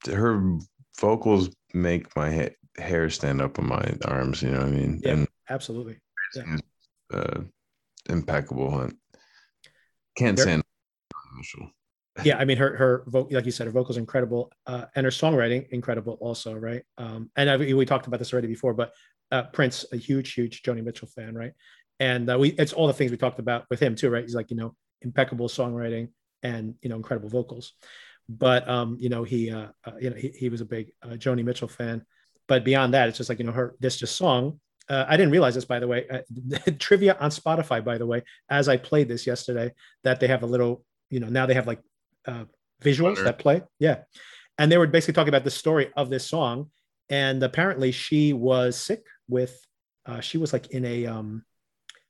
[0.06, 0.58] Her
[1.00, 4.42] vocals make my ha- hair stand up on my arms.
[4.42, 5.00] You know what I mean?
[5.02, 5.12] Yeah.
[5.12, 5.98] And Absolutely.
[6.34, 6.56] Yeah.
[7.12, 7.40] uh,
[8.08, 8.70] impeccable.
[8.70, 8.96] Hunt.
[10.16, 10.62] Can't There- stand
[11.36, 11.70] Mitchell.
[12.24, 15.10] yeah i mean her her vo- like you said her vocals incredible uh and her
[15.10, 18.92] songwriting incredible also right um and I, we talked about this already before but
[19.30, 21.52] uh prince a huge huge joni mitchell fan right
[22.00, 24.34] and uh, we it's all the things we talked about with him too right he's
[24.34, 26.08] like you know impeccable songwriting
[26.42, 27.72] and you know incredible vocals
[28.28, 31.16] but um you know he uh, uh you know he, he was a big uh,
[31.24, 32.04] joni mitchell fan
[32.46, 35.32] but beyond that it's just like you know her this just song uh, I didn't
[35.32, 36.06] realize this, by the way.
[36.08, 39.72] Uh, trivia on Spotify, by the way, as I played this yesterday,
[40.04, 41.80] that they have a little, you know, now they have like
[42.26, 42.44] uh,
[42.82, 43.24] visuals Wonder.
[43.24, 43.62] that play.
[43.78, 44.00] Yeah.
[44.58, 46.70] And they were basically talking about the story of this song.
[47.08, 49.58] And apparently she was sick with,
[50.06, 51.44] uh, she was like in a, um,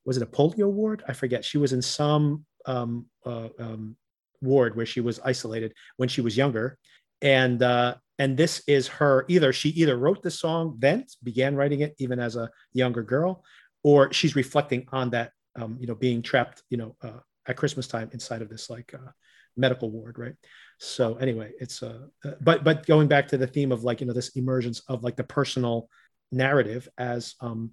[0.05, 1.03] was it a polio ward?
[1.07, 1.45] I forget.
[1.45, 3.97] She was in some um, uh, um,
[4.41, 6.79] ward where she was isolated when she was younger.
[7.23, 11.81] And, uh, and this is her either she either wrote the song then began writing
[11.81, 13.43] it even as a younger girl
[13.83, 17.89] or she's reflecting on that um, you know being trapped you know uh, at christmas
[17.89, 19.11] time inside of this like uh,
[19.57, 20.35] medical ward right?
[20.79, 24.07] So anyway it's uh uh, but but going back to the theme of like you
[24.07, 25.89] know this emergence of like the personal
[26.31, 27.73] narrative as um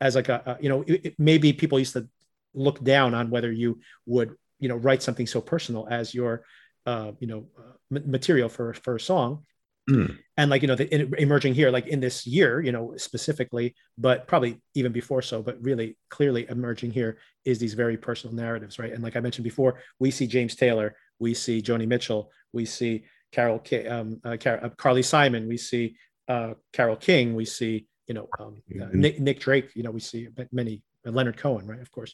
[0.00, 2.08] as like a, a you know it, it- maybe people used to
[2.54, 6.42] look down on whether you would you know write something so personal as your
[6.86, 9.44] uh you know uh, ma- material for for a song
[9.88, 10.18] Mm.
[10.36, 13.72] and like you know the in, emerging here like in this year you know specifically
[13.96, 18.80] but probably even before so but really clearly emerging here is these very personal narratives
[18.80, 22.64] right and like i mentioned before we see james taylor we see joni mitchell we
[22.64, 25.94] see carol Ki- um, uh, Car- uh, carly simon we see
[26.26, 28.94] uh, Carole King we see you know um, uh, Mhm.
[28.94, 32.12] nick, nick drake you know we see many uh, leonard cohen right of course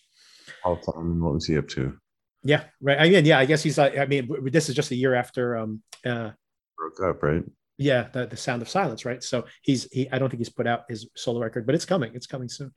[0.62, 1.20] All time.
[1.22, 1.96] What was he up to?
[2.44, 4.96] Yeah right i mean yeah i guess he's uh, i mean this is just a
[4.96, 6.30] year after um uh
[6.76, 7.44] Broke up, right?
[7.78, 10.66] yeah the, the sound of silence right so he's he i don't think he's put
[10.66, 12.72] out his solo record but it's coming it's coming soon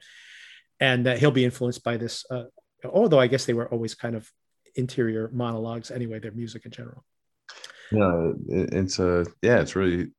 [0.80, 2.44] and uh, he'll be influenced by this uh,
[2.86, 4.30] although i guess they were always kind of
[4.76, 7.04] interior monologues anyway their music in general
[7.92, 10.12] Yeah, it, it's a yeah, it's really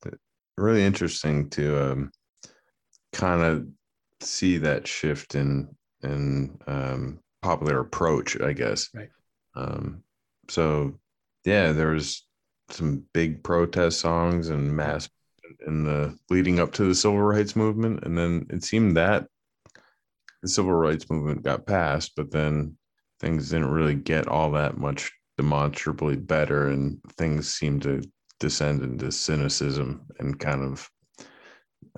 [0.57, 2.11] really interesting to um,
[3.13, 3.67] kind of
[4.21, 5.69] see that shift in
[6.03, 8.89] in um, popular approach, I guess.
[8.95, 9.09] Right.
[9.57, 10.03] Um,
[10.49, 10.95] so
[11.45, 12.25] yeah, there was
[12.71, 15.09] some big protest songs and mass
[15.67, 19.27] in the leading up to the civil rights movement, and then it seemed that
[20.43, 22.77] the civil rights movement got passed, but then
[23.21, 28.03] things didn't really get all that much demonstrably better and things seem to
[28.41, 30.91] descend into cynicism and kind of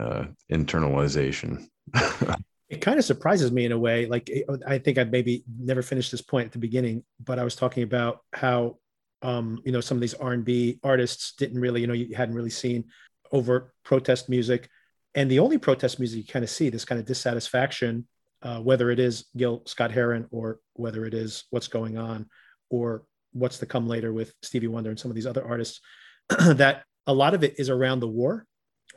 [0.01, 1.67] uh, internalization.
[2.69, 4.31] it kind of surprises me in a way like
[4.66, 7.83] i think i maybe never finished this point at the beginning but i was talking
[7.83, 8.77] about how
[9.23, 12.51] um you know some of these r&b artists didn't really you know you hadn't really
[12.51, 12.85] seen
[13.33, 14.69] overt protest music.
[15.14, 18.07] And the only protest music you kind of see this kind of dissatisfaction
[18.41, 22.27] uh, whether it is Gil Scott-Heron or whether it is what's going on
[22.71, 23.03] or
[23.33, 25.81] what's to come later with stevie wonder and some of these other artists
[26.29, 28.47] that a lot of it is around the war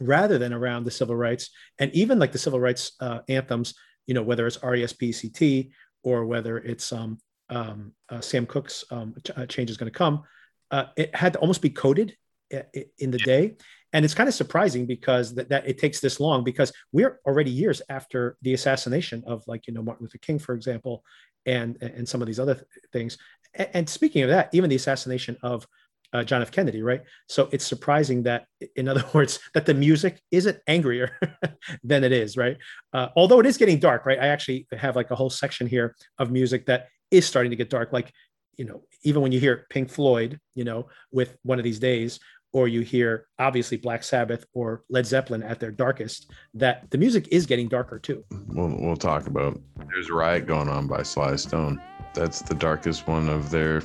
[0.01, 1.49] rather than around the civil rights
[1.79, 3.73] and even like the civil rights uh, anthems
[4.07, 5.71] you know whether it's E r-e-s-p-c-t
[6.03, 7.17] or whether it's um,
[7.49, 10.23] um, uh, sam cooke's um, uh, change is going to come
[10.71, 12.15] uh, it had to almost be coded
[12.53, 12.65] i-
[12.97, 13.55] in the day.
[13.93, 17.51] And it's kind of surprising because that, that it takes this long because we're already
[17.51, 21.03] years after the assassination of like you know martin luther king for example
[21.45, 23.17] and and some of these other th- things.
[23.53, 25.67] And, and speaking of that even the assassination of
[26.13, 26.51] uh, John F.
[26.51, 27.01] Kennedy, right?
[27.27, 31.17] So it's surprising that, in other words, that the music isn't angrier
[31.83, 32.57] than it is, right?
[32.93, 34.19] Uh, although it is getting dark, right?
[34.19, 37.69] I actually have like a whole section here of music that is starting to get
[37.69, 37.93] dark.
[37.93, 38.11] Like,
[38.57, 42.19] you know, even when you hear Pink Floyd, you know, with one of these days,
[42.53, 47.27] or you hear obviously Black Sabbath or Led Zeppelin at their darkest, that the music
[47.31, 48.23] is getting darker too.
[48.49, 49.59] we'll, we'll talk about.
[49.89, 51.81] There's a riot going on by Sly Stone.
[52.13, 53.83] That's the darkest one of their.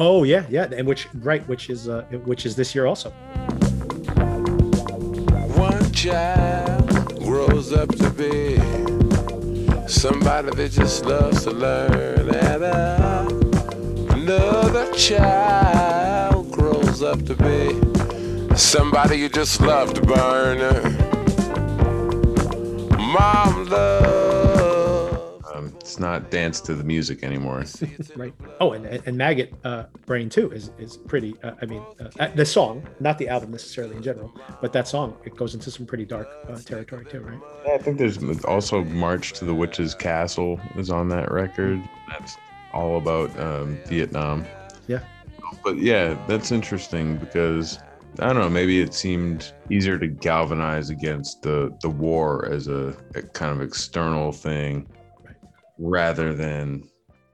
[0.00, 3.10] Oh yeah, yeah, and which right, which is uh, which is this year also.
[5.56, 8.58] One child grows up to be
[9.88, 13.26] somebody that just loves to learn, and uh,
[14.10, 20.58] another child grows up to be somebody you just love to burn.
[22.96, 24.17] Mom love.
[25.98, 27.64] It's not dance to the music anymore.
[28.16, 28.32] right.
[28.60, 31.34] Oh, and and Maggot uh, Brain too is is pretty.
[31.42, 31.82] Uh, I mean,
[32.20, 35.72] uh, the song, not the album necessarily in general, but that song it goes into
[35.72, 37.40] some pretty dark uh, territory too, right?
[37.66, 41.82] Yeah, I think there's also March to the Witch's Castle is on that record.
[42.08, 42.36] That's
[42.72, 44.46] all about um, Vietnam.
[44.86, 45.00] Yeah.
[45.64, 47.80] But yeah, that's interesting because
[48.20, 48.48] I don't know.
[48.48, 53.66] Maybe it seemed easier to galvanize against the the war as a, a kind of
[53.66, 54.86] external thing.
[55.78, 56.88] Rather than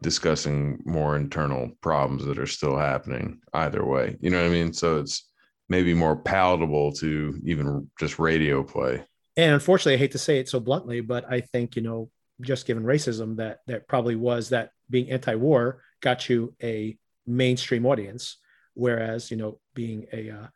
[0.05, 3.41] discussing more internal problems that are still happening.
[3.55, 4.73] Either way, you know what I mean.
[4.73, 5.31] So it's
[5.69, 9.03] maybe more palatable to even just radio play.
[9.37, 12.11] And unfortunately, I hate to say it so bluntly, but I think you know,
[12.43, 18.37] just given racism, that that probably was that being anti-war got you a mainstream audience,
[18.75, 20.47] whereas you know, being a uh,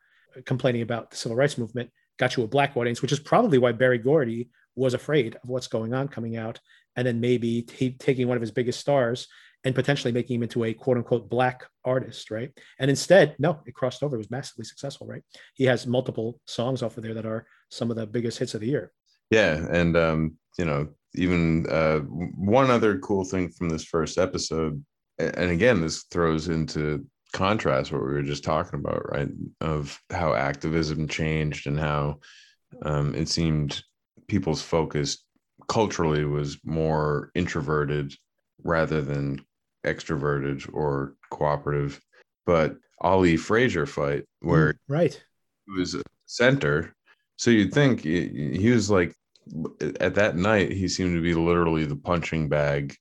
[0.45, 1.89] complaining about the civil rights movement
[2.19, 5.67] got you a black audience, which is probably why Berry Gordy was afraid of what's
[5.67, 6.59] going on coming out,
[6.99, 9.27] and then maybe he taking one of his biggest stars
[9.63, 12.51] and potentially making him into a quote unquote black artist, right?
[12.77, 14.15] And instead, no, it crossed over.
[14.15, 15.21] It was massively successful, right?
[15.53, 18.59] He has multiple songs off of there that are some of the biggest hits of
[18.59, 18.91] the year.
[19.31, 24.83] Yeah, and um, you know, even uh, one other cool thing from this first episode,
[25.17, 29.29] and again, this throws into contrast what we were just talking about, right?
[29.61, 32.19] Of how activism changed and how
[32.83, 33.81] um, it seemed
[34.27, 35.23] people's focus
[35.69, 38.13] culturally was more introverted
[38.63, 39.39] rather than
[39.85, 42.01] extroverted or cooperative.
[42.45, 45.13] But Ali Frazier fight, where right,
[45.65, 46.93] he was a center.
[47.37, 49.15] So you'd think he, he was like
[50.01, 52.95] at that night he seemed to be literally the punching bag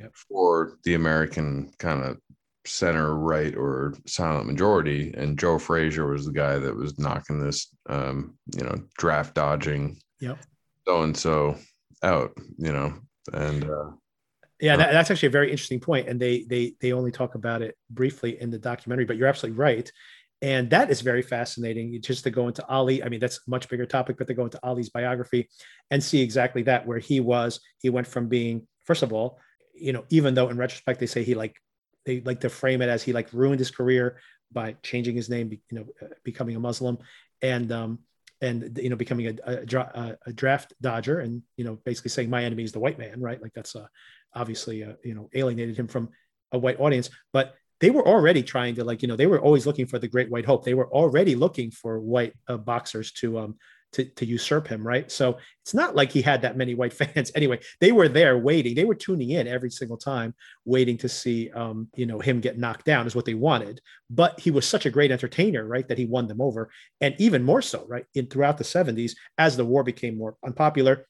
[0.00, 0.12] Yep.
[0.28, 2.18] for the American kind of
[2.66, 7.68] center right or silent majority, and Joe Frazier was the guy that was knocking this,
[7.88, 10.38] um, you know, draft dodging, Yep.
[10.84, 11.56] so and so
[12.04, 12.94] out, you know,
[13.32, 13.90] and uh,
[14.60, 17.60] Yeah, that, that's actually a very interesting point, and they they they only talk about
[17.60, 19.04] it briefly in the documentary.
[19.04, 19.90] But you're absolutely right,
[20.40, 22.00] and that is very fascinating.
[22.00, 24.44] Just to go into Ali, I mean, that's a much bigger topic, but to go
[24.44, 25.48] into Ali's biography
[25.90, 29.38] and see exactly that, where he was, he went from being, first of all,
[29.74, 31.56] you know, even though in retrospect they say he like
[32.06, 34.18] they like to frame it as he like ruined his career
[34.52, 35.86] by changing his name, you know,
[36.22, 36.98] becoming a Muslim,
[37.42, 37.98] and um
[38.44, 42.44] and you know becoming a, a, a- draft dodger, and you know basically saying my
[42.44, 43.40] enemy is the white man, right?
[43.40, 43.86] Like that's uh,
[44.34, 46.10] obviously uh, you know alienated him from
[46.52, 49.66] a white audience, but they were already trying to like you know they were always
[49.66, 50.64] looking for the great white hope.
[50.64, 53.56] They were already looking for white uh, boxers to um
[53.94, 55.10] to, to usurp him, right?
[55.10, 57.30] So it's not like he had that many white fans.
[57.34, 58.74] Anyway, they were there waiting.
[58.74, 60.34] They were tuning in every single time,
[60.64, 63.80] waiting to see, um, you know, him get knocked down is what they wanted.
[64.10, 67.42] But he was such a great entertainer, right, that he won them over, and even
[67.42, 71.06] more so, right, in throughout the '70s as the war became more unpopular.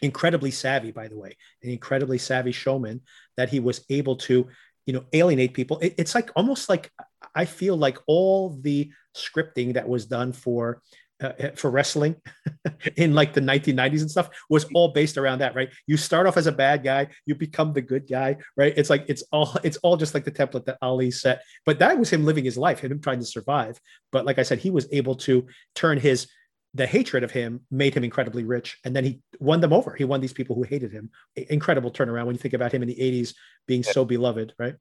[0.00, 3.00] Incredibly savvy, by the way, an incredibly savvy showman
[3.36, 4.46] that he was able to,
[4.86, 5.78] you know, alienate people.
[5.80, 6.90] It- it's like almost like
[7.34, 10.82] I feel like all the scripting that was done for
[11.20, 12.16] uh, for wrestling
[12.96, 15.70] in like the 1990s and stuff was all based around that right?
[15.86, 18.74] You start off as a bad guy you become the good guy right?
[18.76, 21.42] It's like it's all it's all just like the template that ali set.
[21.66, 23.80] But that was him living his life him trying to survive.
[24.12, 26.28] But like i said he was able to turn his
[26.74, 29.94] the hatred of him made him incredibly rich and then he won them over.
[29.94, 31.10] He won these people who hated him.
[31.34, 33.34] Incredible turnaround when you think about him in the 80s
[33.66, 34.74] being so beloved right?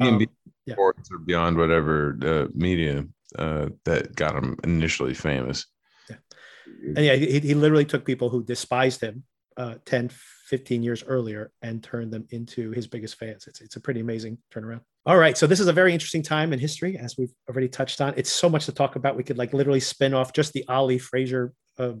[0.00, 0.26] Um,
[0.66, 0.74] yeah.
[0.76, 0.94] or
[1.24, 3.06] beyond whatever uh, media
[3.38, 5.66] uh, that got him initially famous.
[6.96, 9.24] And yeah he, he literally took people who despised him
[9.56, 10.10] uh, 10
[10.46, 13.46] 15 years earlier and turned them into his biggest fans.
[13.48, 14.80] It's, it's a pretty amazing turnaround.
[15.04, 15.36] All right.
[15.36, 18.14] So this is a very interesting time in history as we've already touched on.
[18.16, 19.16] It's so much to talk about.
[19.16, 21.92] We could like literally spin off just the ali frazier uh,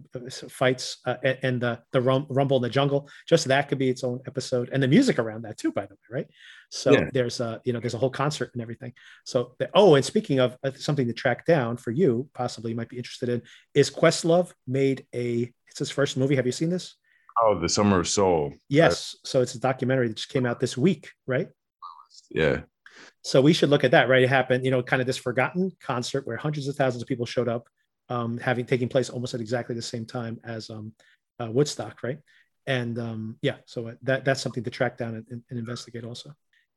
[0.48, 3.08] fights uh, and, the the rum, rumble in the jungle.
[3.28, 4.70] Just that could be its own episode.
[4.72, 6.26] And the music around that too by the way right?
[6.70, 7.10] So Yeah.
[7.12, 8.92] there's a you know there's a whole concert and everything.
[9.24, 12.76] So the, oh and speaking of uh, something to track down for you possibly you
[12.76, 13.42] might be interested in
[13.74, 16.36] is questlove made a it's his first movie.
[16.36, 16.94] Have you seen this?
[17.42, 18.54] Oh, the Summer of Soul.
[18.68, 19.14] yes.
[19.24, 21.48] So it's a documentary that just came out this week right?
[22.30, 22.62] Yeah.
[23.22, 24.22] so we should look at that right?
[24.22, 27.26] It happened you know kind of this forgotten concert where hundreds of thousands of people
[27.26, 27.68] showed up
[28.08, 30.92] um, having taking place almost at exactly the same time as um,
[31.40, 32.18] uh, woodstock right
[32.66, 36.30] and um, yeah so that that's something to track down and, and investigate also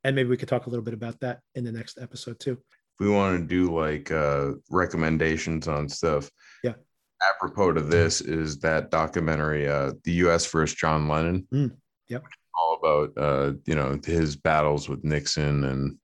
[0.03, 2.57] and maybe we could talk a little bit about that in the next episode too
[2.99, 6.29] we want to do like uh recommendations on stuff
[6.63, 6.73] Yeah.
[7.29, 11.71] apropos to this is that documentary uh the us versus john lennon Mm,
[12.07, 12.23] yep.
[12.59, 15.97] all about uh you know his battles with nixon and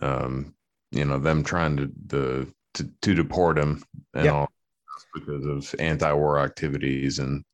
[0.00, 0.54] um
[0.90, 3.82] you know them trying to the to, to deport him
[4.14, 4.32] and Yeah.
[4.32, 4.48] all
[5.14, 7.44] because of anti-war activities and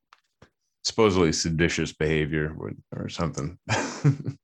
[0.82, 2.54] supposedly seditious behavior
[2.92, 3.58] or- something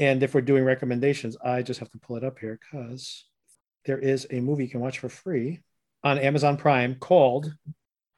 [0.00, 3.26] And if we're doing recommendations, I just have to pull it up here because
[3.84, 5.60] there is a movie you can watch for free
[6.04, 7.52] on Amazon Prime called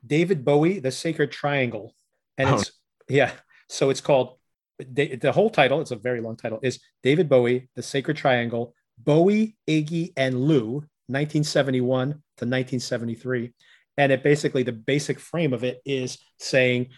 [0.06, 1.94] David Bowie, The Sacred Triangle.
[2.36, 2.54] And Oh.
[2.58, 2.72] it's,
[3.08, 3.32] yeah,
[3.70, 4.38] so it's called,
[4.78, 8.74] the the whole title, it's a very long title, is David Bowie, The Sacred Triangle,
[8.98, 12.14] Bowie, Iggy, and Lou, 1971 to
[12.44, 13.54] 1973.
[13.96, 16.88] And it basically, the basic frame of it is saying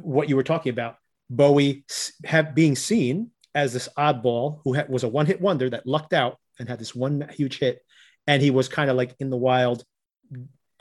[0.00, 0.96] what you were talking about
[1.30, 1.84] Bowie
[2.24, 6.38] have, being seen as this oddball who was a one hit wonder that lucked out
[6.58, 7.80] and had this one huge hit.
[8.26, 9.84] And he was kind of like in the wild,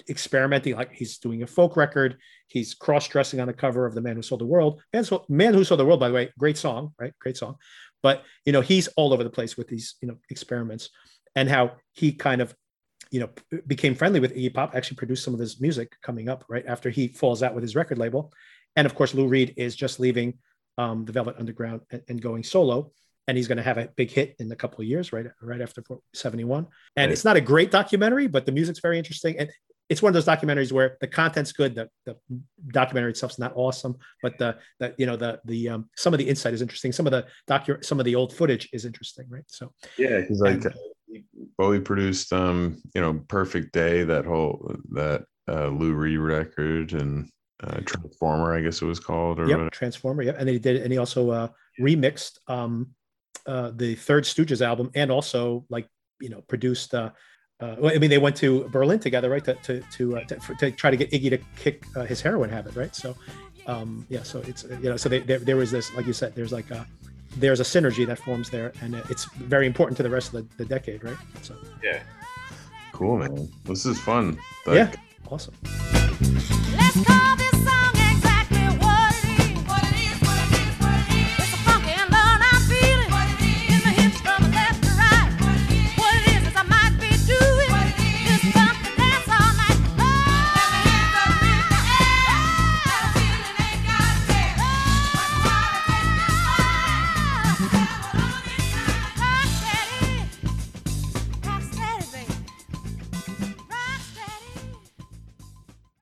[0.09, 2.17] experimenting, like he's doing a folk record.
[2.47, 4.81] He's cross dressing on the cover of The Man Who Sold the World.
[4.93, 7.13] Man, So- Man Who Sold the World, by the way, great song, right?
[7.19, 7.55] Great song.
[8.01, 10.89] But, you know, he's all over the place with these, you know, experiments
[11.35, 12.53] and how he kind of
[13.13, 13.29] you know,
[13.67, 16.89] became friendly with Iggy Pop, actually produced some of his music coming up right after
[16.89, 18.33] he falls out with his record label.
[18.75, 20.39] And of course, Lou Reed is just leaving
[20.79, 22.91] um, the Velvet Underground and, and going solo.
[23.27, 25.27] And he's going to have a big hit in a couple of years, right?
[25.43, 25.83] Right after
[26.15, 26.57] 71.
[26.57, 26.67] And
[26.97, 27.11] Right.
[27.11, 29.37] it's not a great documentary, but the music's very interesting.
[29.37, 29.51] And
[29.89, 31.75] it's one of those documentaries where the content's good.
[31.75, 32.17] The, the
[32.69, 36.27] documentary itself's not awesome, but the, the you know, the, the, um, some of the
[36.27, 36.91] insight is interesting.
[36.91, 39.43] Some of the docu, some of the old footage is interesting, right?
[39.47, 40.63] So, Yeah, because like
[41.57, 47.29] Bowie produced um, you know, Perfect Day, that whole that uh Lou Reed record and
[47.63, 49.69] uh Transformer, I guess it was called, or Yep, whatever.
[49.69, 50.23] Transformer.
[50.23, 51.47] Yep, and he did, and he also uh,
[51.79, 52.89] remixed um,
[53.45, 55.87] uh, the Third Stooges album, and also like
[56.19, 56.93] you know produced.
[56.93, 57.11] Uh,
[57.59, 59.43] uh, well, I mean, they went to Berlin together, right?
[59.45, 62.19] To to to, uh, to, for, to try to get Iggy to kick uh, his
[62.19, 62.93] heroin habit, right?
[62.95, 63.15] So,
[63.67, 64.23] um, yeah.
[64.23, 66.71] So it's you know, so they, there there was this, like you said, there's like
[66.71, 66.85] a
[67.37, 70.49] there's a synergy that forms there, and uh, it's very important to the rest of
[70.57, 71.17] the, the decade, right?
[71.41, 71.55] So,
[72.91, 73.49] Cool, man.
[73.63, 74.37] This is fun.
[74.67, 74.91] yeah,
[75.29, 75.55] awesome.
[75.63, 77.42] Let's carve